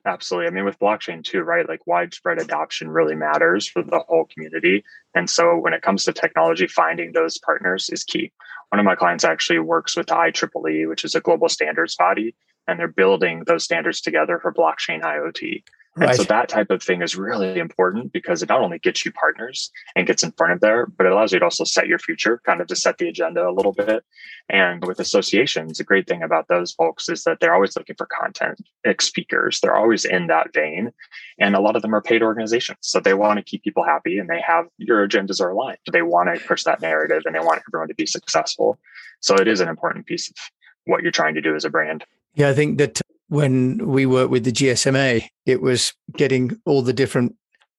Absolutely. 0.08 0.46
I 0.46 0.50
mean, 0.50 0.64
with 0.64 0.78
blockchain 0.78 1.22
too, 1.22 1.42
right? 1.42 1.68
Like 1.68 1.86
widespread 1.86 2.40
adoption 2.40 2.88
really 2.88 3.14
matters 3.14 3.68
for 3.68 3.82
the 3.82 3.98
whole 4.08 4.24
community. 4.24 4.82
And 5.14 5.28
so 5.28 5.58
when 5.58 5.74
it 5.74 5.82
comes 5.82 6.04
to 6.04 6.14
technology, 6.14 6.66
finding 6.66 7.12
those 7.12 7.36
partners 7.36 7.90
is 7.90 8.04
key. 8.04 8.32
One 8.70 8.78
of 8.78 8.86
my 8.86 8.94
clients 8.94 9.24
actually 9.24 9.58
works 9.58 9.98
with 9.98 10.06
the 10.06 10.14
IEEE, 10.14 10.88
which 10.88 11.04
is 11.04 11.14
a 11.14 11.20
global 11.20 11.50
standards 11.50 11.94
body, 11.94 12.34
and 12.66 12.78
they're 12.78 12.88
building 12.88 13.42
those 13.46 13.64
standards 13.64 14.00
together 14.00 14.38
for 14.38 14.50
blockchain 14.50 15.02
IoT. 15.02 15.62
Right. 15.98 16.10
And 16.10 16.18
so 16.18 16.24
that 16.24 16.48
type 16.48 16.70
of 16.70 16.80
thing 16.80 17.02
is 17.02 17.16
really 17.16 17.58
important 17.58 18.12
because 18.12 18.40
it 18.40 18.48
not 18.48 18.60
only 18.60 18.78
gets 18.78 19.04
you 19.04 19.10
partners 19.10 19.70
and 19.96 20.06
gets 20.06 20.22
in 20.22 20.30
front 20.32 20.52
of 20.52 20.60
there, 20.60 20.86
but 20.86 21.06
it 21.06 21.12
allows 21.12 21.32
you 21.32 21.40
to 21.40 21.44
also 21.44 21.64
set 21.64 21.88
your 21.88 21.98
future, 21.98 22.40
kind 22.46 22.60
of 22.60 22.68
to 22.68 22.76
set 22.76 22.98
the 22.98 23.08
agenda 23.08 23.48
a 23.48 23.50
little 23.50 23.72
bit. 23.72 24.04
And 24.48 24.84
with 24.84 25.00
associations, 25.00 25.78
the 25.78 25.84
great 25.84 26.06
thing 26.06 26.22
about 26.22 26.46
those 26.46 26.72
folks 26.72 27.08
is 27.08 27.24
that 27.24 27.40
they're 27.40 27.54
always 27.54 27.76
looking 27.76 27.96
for 27.96 28.06
content, 28.06 28.60
speakers. 29.00 29.58
They're 29.60 29.74
always 29.74 30.04
in 30.04 30.28
that 30.28 30.54
vein. 30.54 30.92
And 31.40 31.56
a 31.56 31.60
lot 31.60 31.74
of 31.74 31.82
them 31.82 31.94
are 31.94 32.02
paid 32.02 32.22
organizations. 32.22 32.78
So 32.82 33.00
they 33.00 33.14
want 33.14 33.38
to 33.38 33.42
keep 33.42 33.64
people 33.64 33.84
happy 33.84 34.18
and 34.18 34.28
they 34.28 34.40
have 34.40 34.66
your 34.76 35.06
agendas 35.06 35.40
are 35.40 35.50
aligned. 35.50 35.78
They 35.90 36.02
want 36.02 36.32
to 36.32 36.40
push 36.46 36.62
that 36.62 36.80
narrative 36.80 37.22
and 37.26 37.34
they 37.34 37.40
want 37.40 37.62
everyone 37.68 37.88
to 37.88 37.94
be 37.94 38.06
successful. 38.06 38.78
So 39.20 39.34
it 39.34 39.48
is 39.48 39.60
an 39.60 39.68
important 39.68 40.06
piece 40.06 40.30
of 40.30 40.36
what 40.84 41.02
you're 41.02 41.10
trying 41.10 41.34
to 41.34 41.40
do 41.40 41.56
as 41.56 41.64
a 41.64 41.70
brand. 41.70 42.04
Yeah, 42.34 42.50
I 42.50 42.54
think 42.54 42.78
that 42.78 43.00
when 43.28 43.86
we 43.86 44.06
worked 44.06 44.30
with 44.30 44.44
the 44.44 44.52
GSMA, 44.52 45.28
it 45.46 45.60
was 45.60 45.92
getting 46.16 46.58
all 46.64 46.82
the 46.82 46.92
different 46.92 47.36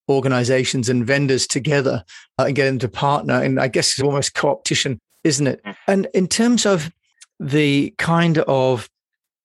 organizations 0.07 0.89
and 0.89 1.05
vendors 1.05 1.45
together 1.45 2.03
uh, 2.39 2.45
and 2.45 2.55
getting 2.55 2.73
them 2.73 2.79
to 2.79 2.89
partner. 2.89 3.41
And 3.41 3.59
I 3.59 3.67
guess 3.67 3.91
it's 3.91 4.01
almost 4.01 4.33
co-opetition, 4.33 4.99
isn't 5.23 5.47
it? 5.47 5.63
Mm. 5.63 5.75
And 5.87 6.07
in 6.13 6.27
terms 6.27 6.65
of 6.65 6.91
the 7.39 7.93
kind 7.97 8.39
of 8.39 8.89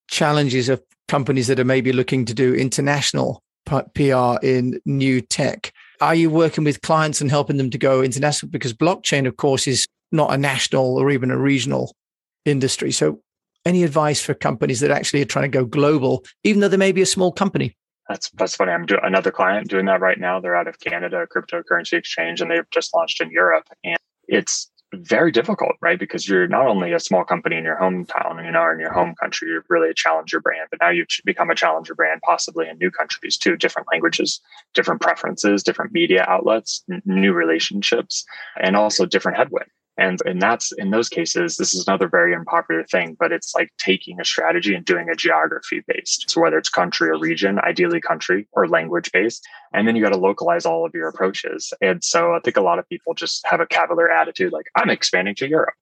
challenges 0.09 0.69
of 0.69 0.83
companies 1.09 1.47
that 1.47 1.61
are 1.61 1.65
maybe 1.65 1.93
looking 1.93 2.25
to 2.25 2.35
do 2.35 2.55
international 2.55 3.43
PR 3.67 4.37
in 4.43 4.81
new 4.85 5.21
tech, 5.21 5.73
are 6.01 6.15
you 6.15 6.29
working 6.29 6.65
with 6.65 6.83
clients 6.83 7.21
and 7.21 7.31
helping 7.31 7.57
them 7.57 7.71
to 7.71 7.79
go 7.79 8.03
international? 8.03 8.51
Because 8.51 8.75
blockchain, 8.75 9.27
of 9.27 9.37
course, 9.37 9.67
is 9.67 9.87
not 10.13 10.33
a 10.33 10.39
national 10.39 10.97
or 10.97 11.11
even 11.11 11.31
a 11.31 11.39
regional 11.39 11.95
industry. 12.45 12.93
So 12.93 13.21
any 13.65 13.83
advice 13.83 14.21
for 14.21 14.35
companies 14.35 14.81
that 14.81 14.91
actually 14.91 15.23
are 15.23 15.27
trying 15.27 15.51
to 15.51 15.59
go 15.59 15.65
global, 15.65 16.25
even 16.43 16.61
though 16.61 16.69
they 16.69 16.77
may 16.77 16.93
be 16.93 17.03
a 17.03 17.07
small 17.07 17.33
company? 17.33 17.77
That's 18.09 18.31
that's 18.31 18.57
funny. 18.57 18.73
I'm 18.73 18.87
doing 18.87 19.01
another 19.03 19.31
client 19.31 19.69
doing 19.69 19.87
that 19.87 20.01
right 20.01 20.19
now. 20.19 20.39
They're 20.39 20.57
out 20.57 20.69
of 20.69 20.79
Canada, 20.79 21.23
a 21.23 21.27
cryptocurrency 21.27 21.95
exchange, 21.95 22.41
and 22.41 22.51
they've 22.51 22.69
just 22.71 22.95
launched 22.95 23.21
in 23.21 23.31
Europe. 23.31 23.67
And 23.83 23.97
it's 24.29 24.71
very 24.93 25.33
difficult, 25.33 25.73
right? 25.81 25.99
Because 25.99 26.29
you're 26.29 26.47
not 26.47 26.67
only 26.67 26.93
a 26.93 27.01
small 27.01 27.25
company 27.25 27.57
in 27.57 27.65
your 27.65 27.77
hometown, 27.77 28.45
you 28.45 28.51
know, 28.51 28.71
in 28.71 28.79
your 28.79 28.93
home 28.93 29.15
country, 29.21 29.49
you're 29.49 29.65
really 29.69 29.91
a 29.91 29.95
challenger 29.95 30.41
brand, 30.41 30.69
but 30.71 30.81
now 30.81 30.91
you've 30.91 31.09
become 31.25 31.51
a 31.51 31.55
challenger 31.55 31.95
brand, 31.95 32.21
possibly 32.23 32.69
in 32.69 32.79
new 32.79 32.91
countries 32.91 33.37
too, 33.37 33.57
different 33.57 33.89
languages, 33.91 34.41
different 34.73 35.01
preferences, 35.01 35.63
different 35.63 35.93
media 35.93 36.25
outlets, 36.29 36.85
n- 36.91 37.03
new 37.05 37.33
relationships, 37.33 38.25
and 38.61 38.77
also 38.77 39.07
different 39.07 39.37
headwind. 39.37 39.67
And 39.97 40.21
and 40.27 40.43
that's 40.43 40.73
in 40.73 40.91
those 40.91 41.09
cases, 41.09 41.57
this 41.57 41.73
is 41.73 41.87
another 41.87 42.09
very 42.09 42.35
unpopular 42.35 42.85
thing, 42.85 43.17
but 43.19 43.31
it's 43.31 43.55
like 43.55 43.71
taking 43.79 44.21
a 44.21 44.25
strategy 44.25 44.75
and 44.75 44.85
doing 44.85 45.09
a 45.09 45.15
geography 45.15 45.85
based. 45.87 46.29
So 46.29 46.41
whether 46.41 46.59
it's 46.59 46.69
country 46.69 47.11
or 47.11 47.19
region, 47.19 47.61
ideally 47.61 48.01
country 48.01 48.49
or 48.53 48.67
language 48.67 49.13
based, 49.13 49.47
and 49.73 49.87
then 49.87 49.95
you 49.95 50.03
got 50.03 50.11
to 50.11 50.19
localize 50.19 50.67
all 50.67 50.85
of 50.85 50.95
your 50.95 51.09
approaches. 51.09 51.73
And 51.81 52.03
so 52.03 52.35
I 52.35 52.41
think 52.41 52.57
a 52.57 52.63
lot 52.63 52.81
of 52.81 52.89
people 52.89 53.15
just 53.15 53.47
have 53.47 53.61
a 53.61 53.67
cavalier 53.67 54.11
attitude, 54.11 54.53
like 54.53 54.67
I'm 54.75 54.91
expanding 54.91 55.37
to 55.37 55.49
Europe. 55.49 55.75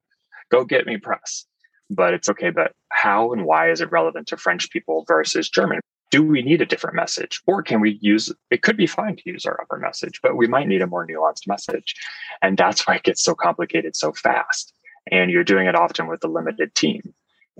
Go 0.51 0.65
get 0.65 0.87
me 0.87 0.99
press. 0.99 1.47
But 1.89 2.15
it's 2.15 2.29
okay, 2.29 2.51
but 2.51 2.73
how 2.91 3.33
and 3.33 3.45
why 3.45 3.71
is 3.71 3.81
it 3.81 3.91
relevant 3.91 4.29
to 4.29 4.37
French 4.37 4.71
people 4.71 5.05
versus 5.09 5.49
German 5.49 5.81
do 6.13 6.23
we 6.23 6.43
need 6.43 6.61
a 6.61 6.67
different 6.67 6.95
message? 6.95 7.41
Or 7.47 7.63
can 7.63 7.81
we 7.81 7.99
use 8.03 8.31
it 8.51 8.63
could 8.63 8.77
be 8.77 8.87
fine 8.87 9.17
to 9.17 9.23
use 9.25 9.45
our 9.47 9.59
upper 9.61 9.79
message 9.79 10.21
but 10.23 10.37
we 10.37 10.47
might 10.47 10.69
need 10.69 10.83
a 10.83 10.87
more 10.87 11.07
nuanced 11.07 11.49
message. 11.49 11.97
And 12.43 12.57
that's 12.57 12.87
why 12.87 12.97
it 12.97 13.03
gets 13.03 13.25
so 13.25 13.35
complicated 13.35 13.97
so 13.97 14.13
fast. 14.13 14.73
And 15.11 15.31
you're 15.31 15.43
doing 15.43 15.67
it 15.67 15.75
often 15.75 16.07
with 16.07 16.23
a 16.23 16.29
limited 16.29 16.75
team. 16.77 17.03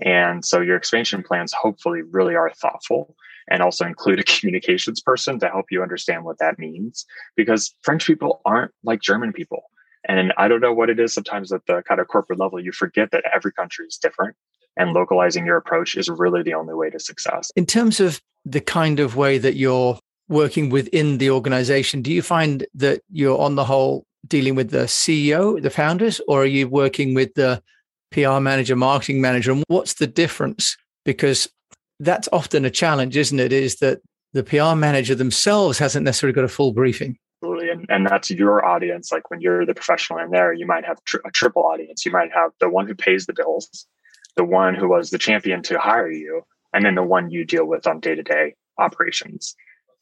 And 0.01 0.45
so 0.45 0.61
your 0.61 0.77
expansion 0.77 1.23
plans 1.23 1.51
hopefully 1.51 2.03
really 2.03 2.35
are 2.35 2.51
thoughtful 2.51 3.15
and 3.49 3.61
also 3.61 3.85
include 3.85 4.19
a 4.19 4.23
communications 4.35 5.01
person 5.01 5.39
to 5.39 5.49
help 5.49 5.65
you 5.71 5.81
understand 5.81 6.23
what 6.23 6.37
that 6.37 6.59
means. 6.59 7.05
Because 7.35 7.73
french 7.81 8.05
people 8.05 8.39
aren't 8.45 8.71
like 8.83 9.01
german 9.01 9.33
people. 9.33 9.63
And 10.07 10.31
i 10.37 10.47
don't 10.47 10.61
know 10.61 10.73
what 10.73 10.91
it 10.91 10.99
is 10.99 11.11
sometimes 11.11 11.51
at 11.51 11.65
the 11.65 11.81
kind 11.87 11.99
of 11.99 12.07
corporate 12.07 12.39
level 12.39 12.59
you 12.59 12.71
forget 12.71 13.09
that 13.11 13.23
every 13.33 13.51
country 13.51 13.87
is 13.87 13.97
different 13.97 14.35
and 14.77 14.93
localizing 14.93 15.45
your 15.45 15.57
approach 15.57 15.95
is 15.95 16.09
really 16.09 16.43
the 16.43 16.53
only 16.53 16.73
way 16.73 16.89
to 16.89 16.99
success. 16.99 17.51
In 17.55 17.65
terms 17.65 17.99
of 17.99 18.21
the 18.45 18.61
kind 18.61 18.99
of 18.99 19.15
way 19.15 19.37
that 19.37 19.55
you're 19.55 19.99
working 20.29 20.69
within 20.69 21.17
the 21.17 21.29
organization, 21.29 22.01
do 22.01 22.11
you 22.11 22.21
find 22.21 22.65
that 22.73 23.01
you're 23.11 23.39
on 23.39 23.55
the 23.55 23.65
whole 23.65 24.05
dealing 24.27 24.55
with 24.55 24.71
the 24.71 24.85
CEO, 24.85 25.61
the 25.61 25.69
founders, 25.69 26.21
or 26.27 26.43
are 26.43 26.47
you 26.47 26.67
working 26.67 27.13
with 27.13 27.33
the 27.35 27.61
PR 28.11 28.39
manager, 28.39 28.75
marketing 28.75 29.21
manager? 29.21 29.51
And 29.51 29.63
what's 29.67 29.95
the 29.95 30.07
difference? 30.07 30.77
Because 31.05 31.49
that's 31.99 32.29
often 32.31 32.65
a 32.65 32.69
challenge, 32.69 33.17
isn't 33.17 33.39
it? 33.39 33.51
Is 33.51 33.77
that 33.77 34.01
the 34.33 34.43
PR 34.43 34.75
manager 34.75 35.15
themselves 35.15 35.77
hasn't 35.77 36.05
necessarily 36.05 36.33
got 36.33 36.43
a 36.43 36.49
full 36.49 36.73
briefing. 36.73 37.17
Absolutely. 37.41 37.69
And, 37.69 37.85
and 37.89 38.07
that's 38.07 38.31
your 38.31 38.65
audience. 38.65 39.11
Like 39.11 39.29
when 39.29 39.41
you're 39.41 39.65
the 39.65 39.73
professional 39.73 40.19
in 40.19 40.31
there, 40.31 40.53
you 40.53 40.65
might 40.65 40.85
have 40.85 41.03
tr- 41.03 41.17
a 41.25 41.31
triple 41.31 41.63
audience. 41.63 42.05
You 42.05 42.11
might 42.11 42.31
have 42.33 42.51
the 42.59 42.69
one 42.69 42.87
who 42.87 42.95
pays 42.95 43.25
the 43.25 43.33
bills, 43.33 43.85
the 44.35 44.43
one 44.43 44.75
who 44.75 44.89
was 44.89 45.09
the 45.09 45.17
champion 45.17 45.61
to 45.63 45.79
hire 45.79 46.11
you, 46.11 46.43
and 46.73 46.85
then 46.85 46.95
the 46.95 47.03
one 47.03 47.29
you 47.29 47.45
deal 47.45 47.65
with 47.65 47.87
on 47.87 47.99
day 47.99 48.15
to 48.15 48.23
day 48.23 48.55
operations. 48.77 49.55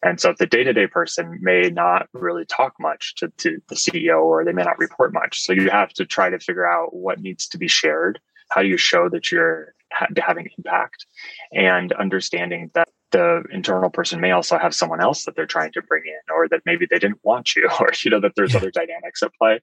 And 0.03 0.19
so 0.19 0.33
the 0.38 0.47
day 0.47 0.63
to 0.63 0.73
day 0.73 0.88
person 0.88 1.38
may 1.41 1.69
not 1.69 2.07
really 2.13 2.45
talk 2.45 2.73
much 2.79 3.15
to, 3.15 3.31
to 3.38 3.59
the 3.69 3.75
CEO 3.75 4.23
or 4.23 4.43
they 4.43 4.51
may 4.51 4.63
not 4.63 4.79
report 4.79 5.13
much. 5.13 5.41
So 5.41 5.53
you 5.53 5.69
have 5.69 5.93
to 5.93 6.05
try 6.05 6.29
to 6.29 6.39
figure 6.39 6.67
out 6.67 6.95
what 6.95 7.19
needs 7.19 7.47
to 7.50 7.57
be 7.59 7.67
shared. 7.67 8.19
How 8.50 8.63
do 8.63 8.67
you 8.67 8.77
show 8.77 9.09
that 9.09 9.31
you're 9.31 9.75
ha- 9.93 10.07
having 10.17 10.50
impact 10.57 11.05
and 11.53 11.93
understanding 11.93 12.71
that 12.73 12.89
the 13.11 13.43
internal 13.51 13.89
person 13.89 14.21
may 14.21 14.31
also 14.31 14.57
have 14.57 14.73
someone 14.73 15.01
else 15.01 15.25
that 15.25 15.35
they're 15.35 15.45
trying 15.45 15.71
to 15.73 15.81
bring 15.81 16.03
in 16.05 16.33
or 16.33 16.47
that 16.47 16.61
maybe 16.65 16.88
they 16.89 16.97
didn't 16.97 17.19
want 17.23 17.55
you 17.55 17.69
or 17.79 17.91
you 18.03 18.09
know 18.09 18.21
that 18.21 18.33
there's 18.35 18.55
other 18.55 18.71
dynamics 18.71 19.21
at 19.21 19.33
play 19.35 19.59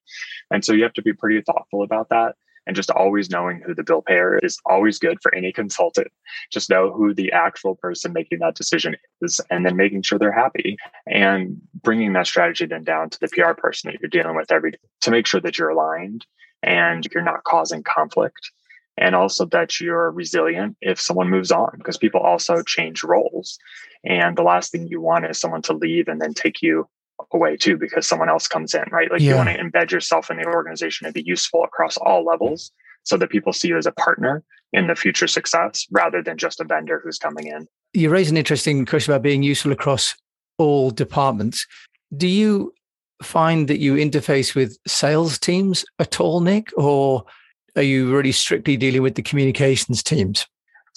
and 0.50 0.64
so 0.64 0.72
you 0.72 0.82
have 0.82 0.92
to 0.92 1.02
be 1.02 1.14
pretty 1.14 1.40
thoughtful 1.40 1.82
about 1.82 2.10
that 2.10 2.36
and 2.68 2.76
just 2.76 2.90
always 2.90 3.30
knowing 3.30 3.62
who 3.62 3.74
the 3.74 3.82
bill 3.82 4.02
payer 4.02 4.38
is 4.38 4.58
always 4.66 4.98
good 4.98 5.18
for 5.22 5.34
any 5.34 5.50
consultant. 5.50 6.08
Just 6.52 6.68
know 6.68 6.92
who 6.92 7.14
the 7.14 7.32
actual 7.32 7.74
person 7.74 8.12
making 8.12 8.40
that 8.40 8.54
decision 8.54 8.94
is 9.22 9.40
and 9.50 9.64
then 9.64 9.74
making 9.74 10.02
sure 10.02 10.18
they're 10.18 10.30
happy 10.30 10.76
and 11.06 11.56
bringing 11.82 12.12
that 12.12 12.26
strategy 12.26 12.66
then 12.66 12.84
down 12.84 13.08
to 13.08 13.18
the 13.20 13.28
PR 13.28 13.54
person 13.54 13.90
that 13.90 14.00
you're 14.00 14.10
dealing 14.10 14.36
with 14.36 14.52
every 14.52 14.72
day 14.72 14.78
to 15.00 15.10
make 15.10 15.26
sure 15.26 15.40
that 15.40 15.58
you're 15.58 15.70
aligned 15.70 16.26
and 16.62 17.08
you're 17.12 17.24
not 17.24 17.42
causing 17.44 17.82
conflict 17.82 18.52
and 18.98 19.14
also 19.14 19.46
that 19.46 19.80
you're 19.80 20.10
resilient 20.10 20.76
if 20.82 21.00
someone 21.00 21.30
moves 21.30 21.50
on 21.50 21.70
because 21.78 21.96
people 21.96 22.20
also 22.20 22.62
change 22.62 23.02
roles 23.02 23.58
and 24.04 24.36
the 24.36 24.42
last 24.42 24.72
thing 24.72 24.86
you 24.86 25.00
want 25.00 25.24
is 25.24 25.40
someone 25.40 25.62
to 25.62 25.72
leave 25.72 26.08
and 26.08 26.20
then 26.20 26.34
take 26.34 26.60
you 26.60 26.86
away 27.32 27.56
too 27.56 27.76
because 27.76 28.06
someone 28.06 28.28
else 28.28 28.46
comes 28.46 28.74
in, 28.74 28.84
right? 28.90 29.10
Like 29.10 29.20
yeah. 29.20 29.30
you 29.30 29.36
want 29.36 29.48
to 29.48 29.58
embed 29.58 29.90
yourself 29.90 30.30
in 30.30 30.36
the 30.36 30.46
organization 30.46 31.06
and 31.06 31.14
be 31.14 31.22
useful 31.22 31.64
across 31.64 31.96
all 31.98 32.24
levels 32.24 32.72
so 33.04 33.16
that 33.16 33.30
people 33.30 33.52
see 33.52 33.68
you 33.68 33.76
as 33.76 33.86
a 33.86 33.92
partner 33.92 34.42
in 34.72 34.86
the 34.86 34.94
future 34.94 35.26
success 35.26 35.86
rather 35.90 36.22
than 36.22 36.36
just 36.36 36.60
a 36.60 36.64
vendor 36.64 37.00
who's 37.02 37.18
coming 37.18 37.46
in. 37.46 37.66
You 37.94 38.10
raise 38.10 38.30
an 38.30 38.36
interesting 38.36 38.84
question 38.84 39.12
about 39.12 39.22
being 39.22 39.42
useful 39.42 39.72
across 39.72 40.14
all 40.58 40.90
departments. 40.90 41.66
Do 42.16 42.26
you 42.26 42.72
find 43.22 43.68
that 43.68 43.78
you 43.78 43.94
interface 43.94 44.54
with 44.54 44.76
sales 44.86 45.38
teams 45.38 45.84
at 45.98 46.20
all, 46.20 46.40
Nick, 46.40 46.70
or 46.76 47.24
are 47.76 47.82
you 47.82 48.14
really 48.14 48.32
strictly 48.32 48.76
dealing 48.76 49.02
with 49.02 49.14
the 49.14 49.22
communications 49.22 50.02
teams? 50.02 50.46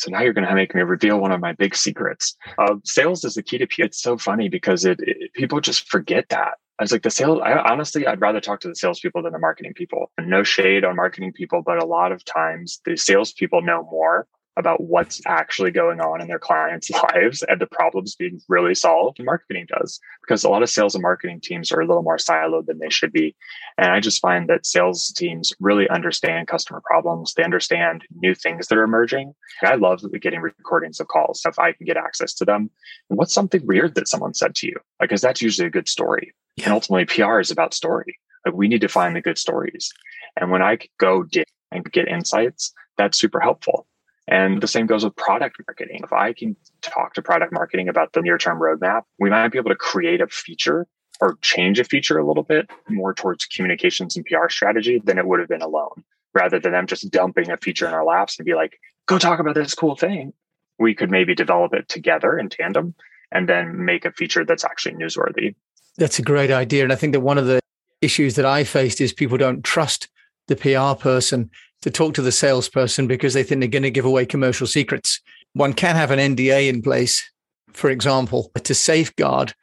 So 0.01 0.09
now 0.09 0.21
you're 0.21 0.33
going 0.33 0.47
to 0.47 0.55
make 0.55 0.73
me 0.73 0.81
reveal 0.81 1.19
one 1.19 1.31
of 1.31 1.39
my 1.39 1.53
big 1.53 1.75
secrets. 1.75 2.35
Uh, 2.57 2.77
sales 2.83 3.23
is 3.23 3.35
the 3.35 3.43
key 3.43 3.59
to 3.59 3.67
P. 3.67 3.83
It's 3.83 4.01
so 4.01 4.17
funny 4.17 4.49
because 4.49 4.83
it, 4.83 4.99
it, 5.01 5.31
people 5.33 5.61
just 5.61 5.87
forget 5.89 6.27
that. 6.29 6.53
I 6.79 6.83
was 6.83 6.91
like 6.91 7.03
the 7.03 7.11
sales. 7.11 7.39
I 7.43 7.53
honestly, 7.53 8.07
I'd 8.07 8.19
rather 8.19 8.41
talk 8.41 8.61
to 8.61 8.67
the 8.67 8.75
salespeople 8.75 9.21
than 9.21 9.33
the 9.33 9.37
marketing 9.37 9.73
people. 9.75 10.11
No 10.19 10.41
shade 10.41 10.83
on 10.83 10.95
marketing 10.95 11.33
people, 11.33 11.61
but 11.61 11.77
a 11.77 11.85
lot 11.85 12.11
of 12.11 12.25
times 12.25 12.81
the 12.83 12.97
salespeople 12.97 13.61
know 13.61 13.83
more 13.91 14.25
about 14.57 14.83
what's 14.83 15.21
actually 15.25 15.71
going 15.71 16.01
on 16.01 16.21
in 16.21 16.27
their 16.27 16.39
clients' 16.39 16.89
lives 16.89 17.43
and 17.47 17.59
the 17.59 17.67
problems 17.67 18.15
being 18.15 18.39
really 18.49 18.75
solved. 18.75 19.19
And 19.19 19.25
marketing 19.25 19.67
does 19.69 19.99
because 20.21 20.43
a 20.43 20.49
lot 20.49 20.63
of 20.63 20.69
sales 20.69 20.93
and 20.93 21.01
marketing 21.01 21.39
teams 21.41 21.71
are 21.71 21.79
a 21.79 21.87
little 21.87 22.03
more 22.03 22.17
siloed 22.17 22.65
than 22.65 22.79
they 22.79 22.89
should 22.89 23.13
be. 23.13 23.35
And 23.77 23.91
I 23.91 23.99
just 23.99 24.21
find 24.21 24.49
that 24.49 24.65
sales 24.65 25.11
teams 25.15 25.53
really 25.59 25.89
understand 25.89 26.47
customer 26.47 26.81
problems. 26.85 27.33
They 27.33 27.43
understand 27.43 28.03
new 28.19 28.35
things 28.35 28.67
that 28.67 28.77
are 28.77 28.83
emerging. 28.83 29.33
I 29.63 29.75
love 29.75 30.03
getting 30.21 30.41
recordings 30.41 30.99
of 30.99 31.07
calls 31.07 31.41
if 31.45 31.57
I 31.57 31.71
can 31.71 31.85
get 31.85 31.97
access 31.97 32.33
to 32.35 32.45
them. 32.45 32.69
And 33.09 33.17
what's 33.17 33.33
something 33.33 33.65
weird 33.65 33.95
that 33.95 34.07
someone 34.07 34.33
said 34.33 34.55
to 34.55 34.67
you? 34.67 34.75
Because 34.99 35.21
that's 35.21 35.41
usually 35.41 35.67
a 35.67 35.71
good 35.71 35.87
story. 35.87 36.33
Yeah. 36.57 36.65
And 36.65 36.73
ultimately, 36.73 37.05
PR 37.05 37.39
is 37.39 37.51
about 37.51 37.73
story. 37.73 38.19
Like 38.45 38.55
we 38.55 38.67
need 38.67 38.81
to 38.81 38.87
find 38.89 39.15
the 39.15 39.21
good 39.21 39.37
stories. 39.37 39.91
And 40.37 40.51
when 40.51 40.61
I 40.61 40.77
go 40.97 41.23
dig 41.23 41.47
and 41.71 41.89
get 41.91 42.07
insights, 42.07 42.73
that's 42.97 43.17
super 43.17 43.39
helpful. 43.39 43.87
And 44.27 44.61
the 44.61 44.67
same 44.67 44.85
goes 44.85 45.03
with 45.03 45.15
product 45.15 45.57
marketing. 45.67 46.01
If 46.03 46.13
I 46.13 46.33
can 46.33 46.55
talk 46.81 47.15
to 47.15 47.21
product 47.21 47.51
marketing 47.51 47.89
about 47.89 48.13
the 48.13 48.21
near 48.21 48.37
term 48.37 48.59
roadmap, 48.59 49.03
we 49.19 49.29
might 49.29 49.49
be 49.49 49.57
able 49.57 49.71
to 49.71 49.75
create 49.75 50.21
a 50.21 50.27
feature 50.27 50.87
or 51.19 51.37
change 51.41 51.79
a 51.79 51.83
feature 51.83 52.17
a 52.17 52.25
little 52.25 52.43
bit 52.43 52.69
more 52.89 53.13
towards 53.13 53.45
communications 53.45 54.15
and 54.15 54.25
PR 54.25 54.49
strategy 54.49 55.01
than 55.03 55.17
it 55.17 55.27
would 55.27 55.39
have 55.39 55.49
been 55.49 55.61
alone, 55.61 56.03
rather 56.33 56.59
than 56.59 56.71
them 56.71 56.87
just 56.87 57.11
dumping 57.11 57.51
a 57.51 57.57
feature 57.57 57.87
in 57.87 57.93
our 57.93 58.05
laps 58.05 58.39
and 58.39 58.45
be 58.45 58.55
like, 58.55 58.79
go 59.05 59.19
talk 59.19 59.39
about 59.39 59.55
this 59.55 59.75
cool 59.75 59.95
thing. 59.95 60.33
We 60.79 60.95
could 60.95 61.11
maybe 61.11 61.35
develop 61.35 61.73
it 61.73 61.87
together 61.89 62.37
in 62.39 62.49
tandem 62.49 62.95
and 63.31 63.47
then 63.47 63.85
make 63.85 64.05
a 64.05 64.11
feature 64.11 64.43
that's 64.43 64.65
actually 64.65 64.95
newsworthy. 64.95 65.55
That's 65.97 66.19
a 66.19 66.23
great 66.23 66.51
idea. 66.51 66.83
And 66.83 66.91
I 66.91 66.95
think 66.95 67.13
that 67.13 67.19
one 67.19 67.37
of 67.37 67.45
the 67.45 67.59
issues 68.01 68.35
that 68.35 68.45
I 68.45 68.63
faced 68.63 68.99
is 68.99 69.13
people 69.13 69.37
don't 69.37 69.63
trust 69.63 70.09
the 70.47 70.55
PR 70.55 70.99
person 70.99 71.51
to 71.81 71.89
talk 71.89 72.13
to 72.13 72.21
the 72.21 72.31
salesperson 72.31 73.07
because 73.07 73.33
they 73.33 73.43
think 73.43 73.59
they're 73.59 73.69
going 73.69 73.83
to 73.83 73.91
give 73.91 74.05
away 74.05 74.25
commercial 74.25 74.67
secrets. 74.67 75.19
One 75.53 75.73
can 75.73 75.95
have 75.95 76.11
an 76.11 76.19
NDA 76.19 76.69
in 76.69 76.81
place, 76.81 77.29
for 77.73 77.89
example, 77.89 78.51
to 78.63 78.73
safeguard 78.73 79.53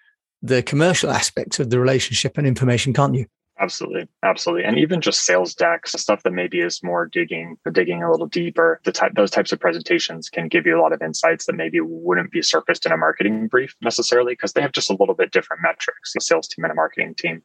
the 0.42 0.62
commercial 0.62 1.10
aspects 1.10 1.58
of 1.58 1.70
the 1.70 1.80
relationship 1.80 2.38
and 2.38 2.46
information, 2.46 2.92
can't 2.92 3.14
you? 3.14 3.26
Absolutely, 3.60 4.06
absolutely, 4.22 4.64
and 4.64 4.78
even 4.78 5.00
just 5.00 5.24
sales 5.24 5.52
decks, 5.52 5.90
stuff 5.92 6.22
that 6.22 6.32
maybe 6.32 6.60
is 6.60 6.80
more 6.84 7.06
digging, 7.06 7.56
digging 7.72 8.04
a 8.04 8.10
little 8.10 8.28
deeper. 8.28 8.80
The 8.84 8.92
type, 8.92 9.14
those 9.16 9.32
types 9.32 9.50
of 9.50 9.58
presentations 9.58 10.30
can 10.30 10.46
give 10.46 10.64
you 10.64 10.78
a 10.78 10.80
lot 10.80 10.92
of 10.92 11.02
insights 11.02 11.46
that 11.46 11.56
maybe 11.56 11.80
wouldn't 11.80 12.30
be 12.30 12.40
surfaced 12.40 12.86
in 12.86 12.92
a 12.92 12.96
marketing 12.96 13.48
brief 13.48 13.74
necessarily 13.80 14.34
because 14.34 14.52
they 14.52 14.62
have 14.62 14.70
just 14.70 14.90
a 14.90 14.96
little 14.96 15.14
bit 15.14 15.32
different 15.32 15.60
metrics. 15.60 16.14
A 16.16 16.20
sales 16.20 16.46
team 16.46 16.64
and 16.64 16.70
a 16.70 16.76
marketing 16.76 17.16
team, 17.16 17.42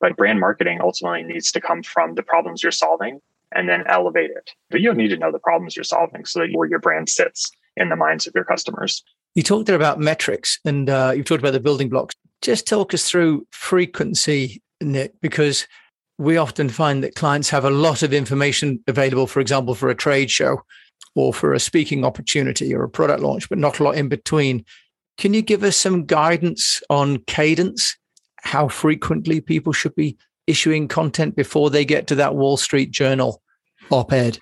but 0.00 0.18
brand 0.18 0.38
marketing 0.38 0.80
ultimately 0.82 1.22
needs 1.22 1.50
to 1.52 1.62
come 1.62 1.82
from 1.82 2.14
the 2.14 2.22
problems 2.22 2.62
you're 2.62 2.70
solving 2.70 3.22
and 3.52 3.68
then 3.68 3.84
elevate 3.86 4.30
it. 4.30 4.50
But 4.70 4.80
you 4.80 4.92
need 4.94 5.08
to 5.08 5.16
know 5.16 5.32
the 5.32 5.38
problems 5.38 5.76
you're 5.76 5.84
solving 5.84 6.24
so 6.24 6.40
that 6.40 6.50
where 6.52 6.68
your 6.68 6.78
brand 6.78 7.08
sits 7.08 7.50
in 7.76 7.88
the 7.88 7.96
minds 7.96 8.26
of 8.26 8.34
your 8.34 8.44
customers. 8.44 9.02
You 9.34 9.42
talked 9.42 9.66
there 9.66 9.76
about 9.76 9.98
metrics 9.98 10.58
and 10.64 10.88
uh, 10.88 11.12
you've 11.14 11.26
talked 11.26 11.42
about 11.42 11.52
the 11.52 11.60
building 11.60 11.88
blocks. 11.88 12.14
Just 12.42 12.66
talk 12.66 12.94
us 12.94 13.08
through 13.08 13.46
frequency, 13.50 14.62
Nick, 14.80 15.14
because 15.20 15.66
we 16.18 16.36
often 16.36 16.68
find 16.68 17.02
that 17.02 17.16
clients 17.16 17.50
have 17.50 17.64
a 17.64 17.70
lot 17.70 18.02
of 18.02 18.12
information 18.12 18.82
available, 18.86 19.26
for 19.26 19.40
example, 19.40 19.74
for 19.74 19.88
a 19.88 19.94
trade 19.94 20.30
show 20.30 20.62
or 21.16 21.32
for 21.32 21.52
a 21.52 21.60
speaking 21.60 22.04
opportunity 22.04 22.74
or 22.74 22.84
a 22.84 22.88
product 22.88 23.22
launch, 23.22 23.48
but 23.48 23.58
not 23.58 23.80
a 23.80 23.84
lot 23.84 23.96
in 23.96 24.08
between. 24.08 24.64
Can 25.18 25.34
you 25.34 25.42
give 25.42 25.62
us 25.62 25.76
some 25.76 26.04
guidance 26.04 26.82
on 26.90 27.18
cadence, 27.26 27.96
how 28.42 28.68
frequently 28.68 29.40
people 29.40 29.72
should 29.72 29.94
be 29.94 30.16
issuing 30.46 30.88
content 30.88 31.36
before 31.36 31.70
they 31.70 31.84
get 31.84 32.06
to 32.08 32.14
that 32.16 32.34
Wall 32.34 32.56
Street 32.56 32.90
Journal 32.90 33.42
op 33.90 34.12
ed? 34.12 34.38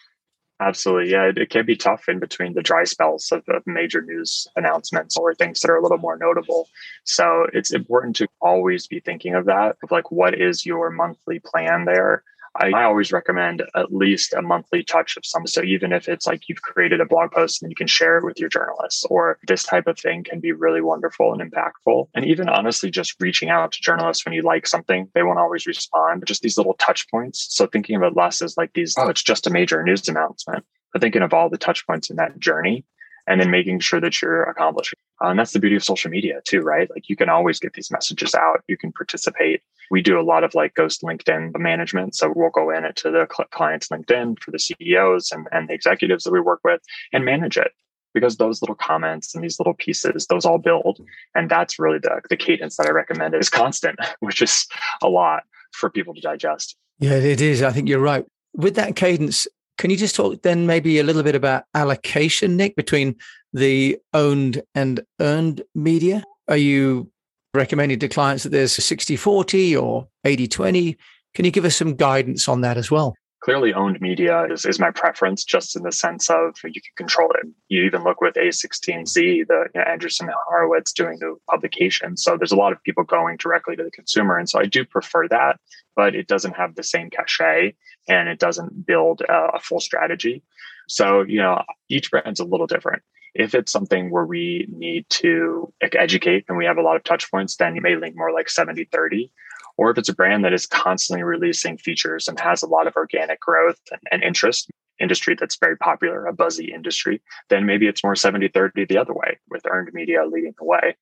Absolutely. 0.61 1.11
Yeah, 1.11 1.25
it, 1.25 1.39
it, 1.39 1.51
can 1.51 1.67
be 1.67 1.75
tough 1.75 2.09
in 2.09 2.21
between 2.21 2.55
the 2.55 2.63
dry 2.63 2.85
spells 2.85 3.33
of, 3.33 3.43
of 3.49 3.63
major 3.67 4.01
news 4.01 4.47
announcements 4.55 5.17
or 5.17 5.35
things 5.35 5.61
that 5.61 5.71
are 5.71 5.77
a 5.77 5.83
little 5.83 5.99
more 5.99 6.17
notable. 6.17 6.69
So 7.05 7.47
it's 7.53 7.73
important 7.73 8.15
to 8.17 8.29
always 8.41 8.87
be 8.87 9.01
thinking 9.01 9.35
of 9.35 9.47
that, 9.47 9.77
of 9.83 9.91
like, 9.91 10.13
what 10.13 10.41
is 10.41 10.65
your 10.65 10.91
monthly 10.91 11.41
plan 11.41 11.85
there? 11.85 12.23
I, 12.57 12.69
I, 12.71 12.85
always 12.85 13.13
recommend 13.13 13.63
at 13.75 13.93
least 13.93 14.35
a 14.35 14.43
monthly 14.43 14.85
touch 14.85 15.17
of 15.17 15.25
some. 15.25 15.47
So 15.47 15.63
even 15.63 15.93
if 15.93 16.09
it's 16.09 16.27
like 16.27 16.49
you've 16.49 16.63
created 16.63 17.01
a 17.01 17.07
blog 17.07 17.31
post 17.31 17.63
and 17.63 17.71
you 17.71 17.77
can 17.77 17.87
share 17.87 18.19
it 18.19 18.25
with 18.25 18.39
your 18.39 18.49
journalists, 18.49 19.05
or 19.05 19.39
this 19.47 19.63
type 19.63 19.87
of 19.87 19.99
thing 19.99 20.23
can 20.25 20.41
be 20.41 20.53
really 20.53 20.83
wonderful 20.83 21.33
and 21.33 21.51
impactful. 21.51 22.09
And 22.15 22.27
even 22.27 22.49
honestly, 22.49 22.91
just 22.91 23.17
reaching 23.21 23.49
out 23.49 23.73
to 23.73 23.81
journalists 23.81 24.25
when 24.25 24.35
you 24.35 24.43
like 24.43 24.67
something, 24.67 25.09
they 25.15 25.23
won't 25.23 25.39
always 25.39 25.67
respond, 25.67 26.21
but 26.21 26.29
just 26.29 26.43
these 26.43 26.59
little 26.59 26.75
touch 26.75 27.09
points. 27.11 27.47
So 27.51 27.67
thinking 27.67 27.97
of 27.97 28.03
it 28.03 28.17
less 28.17 28.43
as 28.43 28.57
like 28.57 28.75
these, 28.75 28.95
oh, 28.99 29.09
it's 29.09 29.23
just 29.23 29.47
a 29.47 29.51
major 29.51 29.83
news 29.83 30.07
announcement, 30.09 30.65
but 30.93 31.01
thinking 31.01 31.23
of 31.23 31.33
all 31.33 31.49
the 31.49 31.59
touch 31.59 31.87
points 31.87 32.11
in 32.11 32.17
that 32.17 32.39
journey 32.39 32.85
and 33.27 33.41
then 33.41 33.51
making 33.51 33.79
sure 33.81 34.01
that 34.01 34.21
you're 34.21 34.43
accomplishing. 34.45 34.99
Uh, 35.23 35.29
and 35.29 35.39
that's 35.39 35.53
the 35.53 35.61
beauty 35.61 35.77
of 35.77 35.85
social 35.85 36.11
media 36.11 36.41
too, 36.45 36.61
right? 36.61 36.91
Like 36.91 37.09
you 37.09 37.17
can 37.17 37.29
always 37.29 37.61
get 37.61 37.75
these 37.75 37.91
messages 37.91 38.35
out. 38.35 38.63
You 38.69 38.77
can 38.77 38.93
participate. 38.93 39.63
We 39.93 40.01
do 40.01 40.19
a 40.19 40.23
lot 40.23 40.43
of 40.43 40.55
like 40.55 40.75
ghost 40.75 41.03
LinkedIn 41.03 41.57
management. 41.59 42.17
So 42.17 42.33
we'll 42.35 42.49
go 42.49 42.71
in 42.71 42.83
to 42.83 43.11
the 43.11 43.27
client's 43.51 43.89
LinkedIn 43.89 44.43
for 44.43 44.51
the 44.51 44.59
CEOs 44.59 45.31
and, 45.31 45.47
and 45.53 45.69
the 45.69 45.75
executives 45.75 46.25
that 46.25 46.33
we 46.33 46.41
work 46.41 46.61
with 46.65 46.81
and 47.13 47.27
manage 47.27 47.59
it 47.59 47.73
because 48.15 48.39
those 48.39 48.63
little 48.63 48.75
comments 48.75 49.35
and 49.35 49.45
these 49.45 49.61
little 49.61 49.75
pieces, 49.75 50.27
those 50.27 50.47
all 50.47 50.57
build. 50.57 50.99
And 51.35 51.51
that's 51.51 51.79
really 51.79 51.99
the, 51.99 52.23
the 52.31 52.39
cadence 52.39 52.79
that 52.79 52.87
I 52.87 52.91
recommend 52.91 53.35
is 53.35 53.51
constant, 53.51 53.99
which 54.21 54.41
is 54.41 54.67
a 55.03 55.09
lot 55.09 55.43
for 55.73 55.91
people 55.91 56.15
to 56.15 56.21
digest. 56.23 56.75
Yeah, 56.99 57.15
it 57.15 57.43
is. 57.43 57.63
I 57.63 57.71
think 57.71 57.87
you're 57.87 57.99
right. 57.99 58.25
With 58.55 58.75
that 58.77 58.97
cadence, 58.97 59.47
can 59.77 59.91
you 59.91 59.99
just 59.99 60.17
talk 60.17 60.41
then 60.41 60.67
maybe 60.67 61.01
a 61.01 61.03
little 61.03 61.23
bit 61.23 61.35
about 61.35 61.65
allocation, 61.75 62.57
Nick, 62.57 62.77
between 62.77 63.17
the 63.53 63.99
owned 64.15 64.63
and 64.75 65.01
earned 65.21 65.63
media? 65.75 66.25
Are 66.49 66.57
you 66.57 67.11
recommending 67.55 67.99
to 67.99 68.09
clients 68.09 68.45
that 68.45 68.51
there's 68.51 68.73
60 68.73 69.17
40 69.17 69.77
or 69.77 70.09
80 70.25 70.49
20? 70.49 70.97
Can 71.35 71.45
you 71.45 71.51
give 71.51 71.65
us 71.65 71.77
some 71.77 71.95
guidance 71.95 72.49
on 72.49 72.61
that 72.63 72.77
as 72.77 72.91
well? 72.91 73.15
Clearly, 73.43 73.75
owned 73.75 74.01
media 74.01 74.45
is, 74.45 74.65
is 74.65 74.79
my 74.79 74.93
preference, 74.93 75.43
just 75.43 75.75
in 75.75 75.83
the 75.83 75.91
sense 75.91 76.31
of 76.31 76.55
you 76.63 76.81
can 76.81 76.93
control 76.97 77.29
it. 77.33 77.49
You 77.69 77.83
even 77.83 78.05
look 78.05 78.21
with 78.21 78.35
A16Z, 78.35 79.15
the 79.15 79.67
you 79.75 79.81
know, 79.81 79.85
Andreessen 79.85 80.33
Horowitz 80.47 80.93
doing 80.93 81.19
the 81.19 81.35
publication. 81.51 82.17
So 82.17 82.37
there's 82.37 82.53
a 82.53 82.57
lot 82.57 82.71
of 82.71 82.81
people 82.85 83.03
going 83.03 83.39
directly 83.39 83.75
to 83.75 83.83
the 83.83 83.91
consumer. 83.91 84.39
And 84.39 84.49
so 84.49 84.61
I 84.61 84.67
do 84.67 84.85
prefer 84.85 85.27
that, 85.29 85.59
but 85.97 86.15
it 86.15 86.29
doesn't 86.29 86.55
have 86.55 86.77
the 86.77 86.85
same 86.85 87.11
cachet 87.11 87.75
and 88.09 88.29
it 88.29 88.39
doesn't 88.39 88.87
build 88.87 89.23
a, 89.23 89.57
a 89.57 89.59
full 89.59 89.81
strategy. 89.81 90.45
So, 90.87 91.23
you 91.23 91.39
know, 91.39 91.65
each 91.89 92.13
brand's 92.13 92.39
a 92.39 92.45
little 92.45 92.69
different. 92.69 93.03
If 93.35 93.55
it's 93.55 93.73
something 93.73 94.11
where 94.11 94.27
we 94.27 94.67
need 94.71 95.09
to 95.11 95.73
educate 95.81 96.45
and 96.49 96.59
we 96.59 96.67
have 96.67 96.79
a 96.79 96.83
lot 96.83 96.97
of 96.97 97.05
touch 97.05 97.31
points, 97.31 97.57
then 97.57 97.75
you 97.75 97.81
may 97.81 97.97
link 97.97 98.17
more 98.17 98.33
like 98.33 98.51
70 98.51 98.85
30. 98.85 99.31
Or 99.79 99.91
if 99.91 99.99
it's 99.99 100.09
a 100.09 100.15
brand 100.15 100.45
that 100.45 100.53
is 100.53 100.67
constantly 100.67 101.23
releasing 101.23 101.79
features 101.79 102.29
and 102.29 102.39
has 102.41 102.63
a 102.63 102.69
lot 102.69 102.87
of 102.87 102.95
organic 102.95 103.41
growth 103.41 103.81
and, 103.91 104.01
and 104.11 104.23
interest, 104.23 104.71
industry 105.01 105.35
that's 105.39 105.57
very 105.57 105.77
popular, 105.79 106.27
a 106.27 106.33
buzzy 106.33 106.73
industry, 106.73 107.23
then 107.49 107.65
maybe 107.65 107.87
it's 107.87 108.05
more 108.05 108.15
70 108.15 108.49
30 108.49 108.85
the 108.85 108.99
other 108.99 109.15
way 109.15 109.39
with 109.49 109.67
earned 109.67 109.91
media 109.95 110.25
leading 110.27 110.55
the 110.59 110.65
way. 110.65 110.97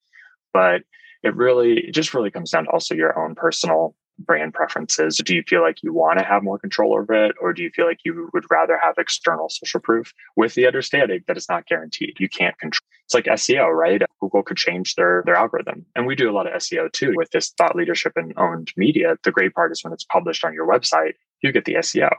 But 0.52 0.82
it 1.22 1.34
really, 1.34 1.80
it 1.80 1.92
just 1.92 2.14
really 2.14 2.30
comes 2.30 2.50
down 2.50 2.64
to 2.64 2.70
also 2.70 2.94
your 2.94 3.18
own 3.18 3.34
personal 3.34 3.94
brand 4.20 4.54
preferences? 4.54 5.16
Do 5.24 5.34
you 5.34 5.42
feel 5.42 5.62
like 5.62 5.82
you 5.82 5.92
want 5.92 6.18
to 6.18 6.24
have 6.24 6.42
more 6.42 6.58
control 6.58 6.94
over 6.94 7.12
it, 7.12 7.34
or 7.40 7.52
do 7.52 7.62
you 7.62 7.70
feel 7.70 7.86
like 7.86 8.00
you 8.04 8.30
would 8.32 8.44
rather 8.50 8.78
have 8.82 8.94
external 8.98 9.48
social 9.48 9.80
proof 9.80 10.12
with 10.36 10.54
the 10.54 10.66
understanding 10.66 11.20
that 11.26 11.36
it's 11.36 11.48
not 11.48 11.66
guaranteed? 11.66 12.16
You 12.18 12.28
can't 12.28 12.58
control. 12.58 12.86
It's 13.04 13.14
like 13.14 13.24
SEO, 13.24 13.68
right? 13.68 14.02
Google 14.20 14.42
could 14.42 14.56
change 14.56 14.94
their 14.94 15.22
their 15.26 15.34
algorithm, 15.34 15.84
and 15.96 16.06
we 16.06 16.14
do 16.14 16.30
a 16.30 16.32
lot 16.32 16.46
of 16.46 16.52
SEO 16.54 16.92
too 16.92 17.12
with 17.16 17.30
this 17.30 17.50
thought 17.50 17.74
leadership 17.74 18.12
and 18.16 18.32
owned 18.36 18.72
media. 18.76 19.16
The 19.24 19.32
great 19.32 19.54
part 19.54 19.72
is 19.72 19.82
when 19.82 19.92
it's 19.92 20.04
published 20.04 20.44
on 20.44 20.54
your 20.54 20.68
website, 20.68 21.14
you 21.42 21.52
get 21.52 21.64
the 21.64 21.74
SEO. 21.74 22.10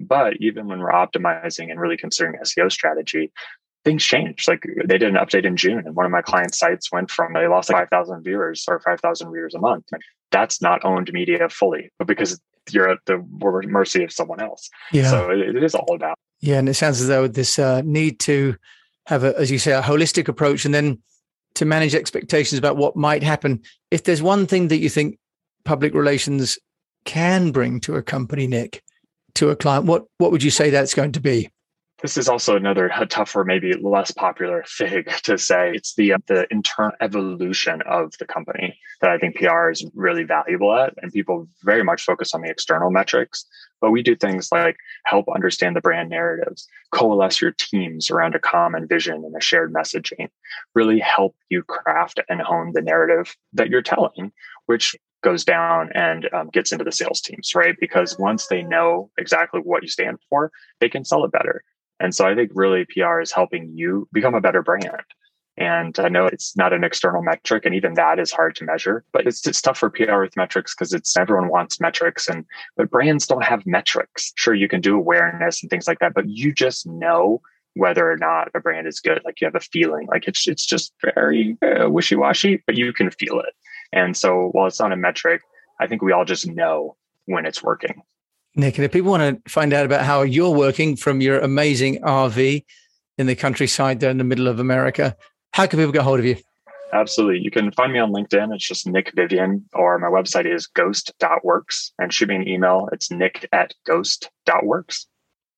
But 0.00 0.34
even 0.40 0.66
when 0.66 0.80
we're 0.80 0.90
optimizing 0.90 1.70
and 1.70 1.78
really 1.78 1.96
considering 1.96 2.40
SEO 2.42 2.72
strategy, 2.72 3.30
things 3.84 4.04
changed. 4.04 4.48
Like 4.48 4.64
they 4.86 4.98
did 4.98 5.08
an 5.08 5.14
update 5.14 5.44
in 5.44 5.56
June, 5.56 5.82
and 5.86 5.94
one 5.94 6.06
of 6.06 6.12
my 6.12 6.22
client 6.22 6.54
sites 6.54 6.90
went 6.90 7.10
from 7.10 7.32
they 7.34 7.46
lost 7.46 7.70
like 7.70 7.82
five 7.82 7.90
thousand 7.90 8.22
viewers 8.22 8.64
or 8.68 8.80
five 8.80 9.00
thousand 9.00 9.28
readers 9.28 9.54
a 9.54 9.60
month 9.60 9.86
that's 10.32 10.60
not 10.60 10.84
owned 10.84 11.12
media 11.12 11.48
fully, 11.48 11.90
but 11.98 12.06
because 12.06 12.40
you're 12.70 12.88
at 12.88 12.98
the 13.06 13.18
mercy 13.68 14.02
of 14.04 14.12
someone 14.12 14.40
else. 14.40 14.68
Yeah. 14.92 15.10
So 15.10 15.30
it, 15.30 15.56
it 15.56 15.62
is 15.62 15.74
all 15.74 15.94
about. 15.94 16.18
Yeah, 16.40 16.58
and 16.58 16.68
it 16.68 16.74
sounds 16.74 17.00
as 17.00 17.08
though 17.08 17.28
this 17.28 17.58
uh, 17.58 17.82
need 17.84 18.18
to 18.20 18.56
have 19.06 19.22
a, 19.24 19.38
as 19.38 19.50
you 19.50 19.58
say, 19.58 19.72
a 19.72 19.82
holistic 19.82 20.28
approach, 20.28 20.64
and 20.64 20.74
then 20.74 21.00
to 21.54 21.64
manage 21.64 21.94
expectations 21.94 22.58
about 22.58 22.76
what 22.76 22.96
might 22.96 23.22
happen. 23.22 23.60
If 23.90 24.04
there's 24.04 24.22
one 24.22 24.46
thing 24.46 24.68
that 24.68 24.78
you 24.78 24.88
think 24.88 25.18
public 25.64 25.94
relations 25.94 26.58
can 27.04 27.52
bring 27.52 27.80
to 27.80 27.96
a 27.96 28.02
company, 28.02 28.46
Nick, 28.46 28.82
to 29.34 29.50
a 29.50 29.56
client, 29.56 29.86
what 29.86 30.04
what 30.18 30.32
would 30.32 30.42
you 30.42 30.50
say 30.50 30.70
that's 30.70 30.94
going 30.94 31.12
to 31.12 31.20
be? 31.20 31.50
This 32.02 32.16
is 32.16 32.28
also 32.28 32.56
another 32.56 32.90
tougher, 33.08 33.44
maybe 33.44 33.72
less 33.74 34.10
popular 34.10 34.64
thing 34.66 35.04
to 35.22 35.38
say. 35.38 35.70
It's 35.72 35.94
the 35.94 36.14
the 36.26 36.48
internal 36.50 36.92
evolution 37.00 37.80
of 37.82 38.12
the 38.18 38.26
company 38.26 38.76
that 39.00 39.10
I 39.10 39.18
think 39.18 39.36
PR 39.36 39.70
is 39.70 39.88
really 39.94 40.24
valuable 40.24 40.74
at, 40.74 40.94
and 41.00 41.12
people 41.12 41.48
very 41.62 41.84
much 41.84 42.02
focus 42.02 42.34
on 42.34 42.42
the 42.42 42.50
external 42.50 42.90
metrics. 42.90 43.46
But 43.80 43.92
we 43.92 44.02
do 44.02 44.16
things 44.16 44.50
like 44.50 44.76
help 45.04 45.26
understand 45.32 45.76
the 45.76 45.80
brand 45.80 46.10
narratives, 46.10 46.66
coalesce 46.90 47.40
your 47.40 47.52
teams 47.52 48.10
around 48.10 48.34
a 48.34 48.40
common 48.40 48.88
vision 48.88 49.24
and 49.24 49.36
a 49.36 49.40
shared 49.40 49.72
messaging, 49.72 50.28
really 50.74 50.98
help 50.98 51.36
you 51.50 51.62
craft 51.62 52.18
and 52.28 52.40
hone 52.40 52.72
the 52.74 52.82
narrative 52.82 53.36
that 53.52 53.68
you're 53.68 53.82
telling, 53.82 54.32
which 54.66 54.96
goes 55.22 55.44
down 55.44 55.90
and 55.94 56.28
um, 56.32 56.48
gets 56.48 56.72
into 56.72 56.84
the 56.84 56.90
sales 56.90 57.20
teams, 57.20 57.54
right? 57.54 57.76
Because 57.78 58.18
once 58.18 58.48
they 58.48 58.62
know 58.62 59.08
exactly 59.18 59.60
what 59.60 59.82
you 59.82 59.88
stand 59.88 60.18
for, 60.28 60.50
they 60.80 60.88
can 60.88 61.04
sell 61.04 61.24
it 61.24 61.30
better. 61.30 61.62
And 62.02 62.12
so 62.12 62.26
I 62.26 62.34
think 62.34 62.50
really 62.52 62.84
PR 62.84 63.20
is 63.20 63.30
helping 63.30 63.70
you 63.76 64.08
become 64.12 64.34
a 64.34 64.40
better 64.40 64.60
brand. 64.60 65.04
And 65.56 65.96
I 66.00 66.08
know 66.08 66.26
it's 66.26 66.56
not 66.56 66.72
an 66.72 66.82
external 66.82 67.22
metric, 67.22 67.64
and 67.64 67.74
even 67.74 67.94
that 67.94 68.18
is 68.18 68.32
hard 68.32 68.56
to 68.56 68.64
measure. 68.64 69.04
But 69.12 69.26
it's 69.26 69.46
it's 69.46 69.62
tough 69.62 69.78
for 69.78 69.88
PR 69.88 70.22
with 70.22 70.36
metrics 70.36 70.74
because 70.74 70.92
it's 70.92 71.16
everyone 71.16 71.48
wants 71.48 71.78
metrics, 71.78 72.26
and 72.26 72.44
but 72.76 72.90
brands 72.90 73.26
don't 73.26 73.44
have 73.44 73.66
metrics. 73.66 74.32
Sure, 74.34 74.54
you 74.54 74.66
can 74.66 74.80
do 74.80 74.96
awareness 74.96 75.62
and 75.62 75.70
things 75.70 75.86
like 75.86 76.00
that, 76.00 76.14
but 76.14 76.28
you 76.28 76.52
just 76.52 76.86
know 76.86 77.40
whether 77.74 78.10
or 78.10 78.16
not 78.16 78.48
a 78.54 78.60
brand 78.60 78.86
is 78.86 78.98
good. 78.98 79.20
Like 79.24 79.40
you 79.40 79.46
have 79.46 79.54
a 79.54 79.60
feeling. 79.60 80.06
Like 80.08 80.26
it's 80.26 80.48
it's 80.48 80.66
just 80.66 80.92
very 81.14 81.56
uh, 81.62 81.88
wishy 81.88 82.16
washy, 82.16 82.62
but 82.66 82.74
you 82.74 82.92
can 82.92 83.10
feel 83.10 83.38
it. 83.38 83.54
And 83.92 84.16
so 84.16 84.48
while 84.52 84.66
it's 84.66 84.80
not 84.80 84.90
a 84.90 84.96
metric, 84.96 85.42
I 85.78 85.86
think 85.86 86.02
we 86.02 86.12
all 86.12 86.24
just 86.24 86.46
know 86.46 86.96
when 87.26 87.44
it's 87.44 87.62
working. 87.62 88.02
Nick, 88.54 88.76
and 88.76 88.84
if 88.84 88.92
people 88.92 89.10
want 89.10 89.44
to 89.44 89.50
find 89.50 89.72
out 89.72 89.86
about 89.86 90.04
how 90.04 90.22
you're 90.22 90.50
working 90.50 90.96
from 90.96 91.20
your 91.20 91.38
amazing 91.40 92.00
RV 92.02 92.64
in 93.18 93.26
the 93.26 93.34
countryside 93.34 94.00
there 94.00 94.10
in 94.10 94.18
the 94.18 94.24
middle 94.24 94.48
of 94.48 94.60
America, 94.60 95.16
how 95.52 95.66
can 95.66 95.78
people 95.78 95.92
get 95.92 96.02
hold 96.02 96.18
of 96.18 96.24
you? 96.24 96.36
Absolutely. 96.92 97.40
You 97.40 97.50
can 97.50 97.72
find 97.72 97.92
me 97.92 97.98
on 97.98 98.12
LinkedIn. 98.12 98.54
It's 98.54 98.66
just 98.66 98.86
Nick 98.86 99.14
Vivion, 99.16 99.62
or 99.72 99.98
my 99.98 100.08
website 100.08 100.52
is 100.52 100.66
ghost.works 100.66 101.92
and 101.98 102.12
shoot 102.12 102.28
me 102.28 102.36
an 102.36 102.46
email. 102.46 102.88
It's 102.92 103.10
nick 103.10 103.48
at 103.52 103.72
ghost.works. 103.86 105.06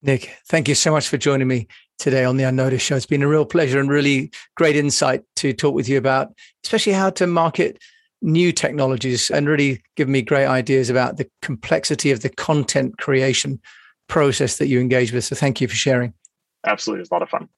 Nick, 0.03 0.37
thank 0.47 0.69
you 0.69 0.77
so 0.77 0.93
much 0.93 1.09
for 1.09 1.17
joining 1.17 1.49
me 1.49 1.67
today 1.99 2.25
on 2.25 2.37
the 2.37 2.45
Unnoticed 2.45 2.85
Show. 2.85 2.95
It's 2.95 3.07
been 3.07 3.23
a 3.23 3.29
real 3.29 3.47
pleasure 3.47 3.81
and 3.81 3.89
really 3.89 4.31
great 4.57 4.77
insight 4.77 5.23
to 5.37 5.53
talk 5.53 5.75
with 5.75 5.89
you 5.89 5.99
about, 5.99 6.33
especially 6.63 6.93
how 6.93 7.11
to 7.11 7.27
market 7.27 7.79
new 8.25 8.53
technologies 8.53 9.31
and 9.31 9.47
really 9.47 9.83
give 9.97 10.09
me 10.09 10.23
great 10.23 10.47
ideas 10.47 10.91
about 10.91 11.19
the 11.19 11.29
complexity 11.43 12.11
of 12.11 12.21
the 12.21 12.31
content 12.31 12.97
creation 12.99 13.61
process 14.09 14.57
that 14.57 14.67
you 14.67 14.81
engage 14.81 15.13
with. 15.13 15.25
So 15.25 15.37
thank 15.37 15.61
you 15.61 15.69
for 15.69 15.75
sharing. 15.75 16.15
Absolutely. 16.67 17.01
It 17.01 17.03
was 17.03 17.11
a 17.11 17.15
lot 17.15 17.23
of 17.23 17.29
fun. 17.29 17.49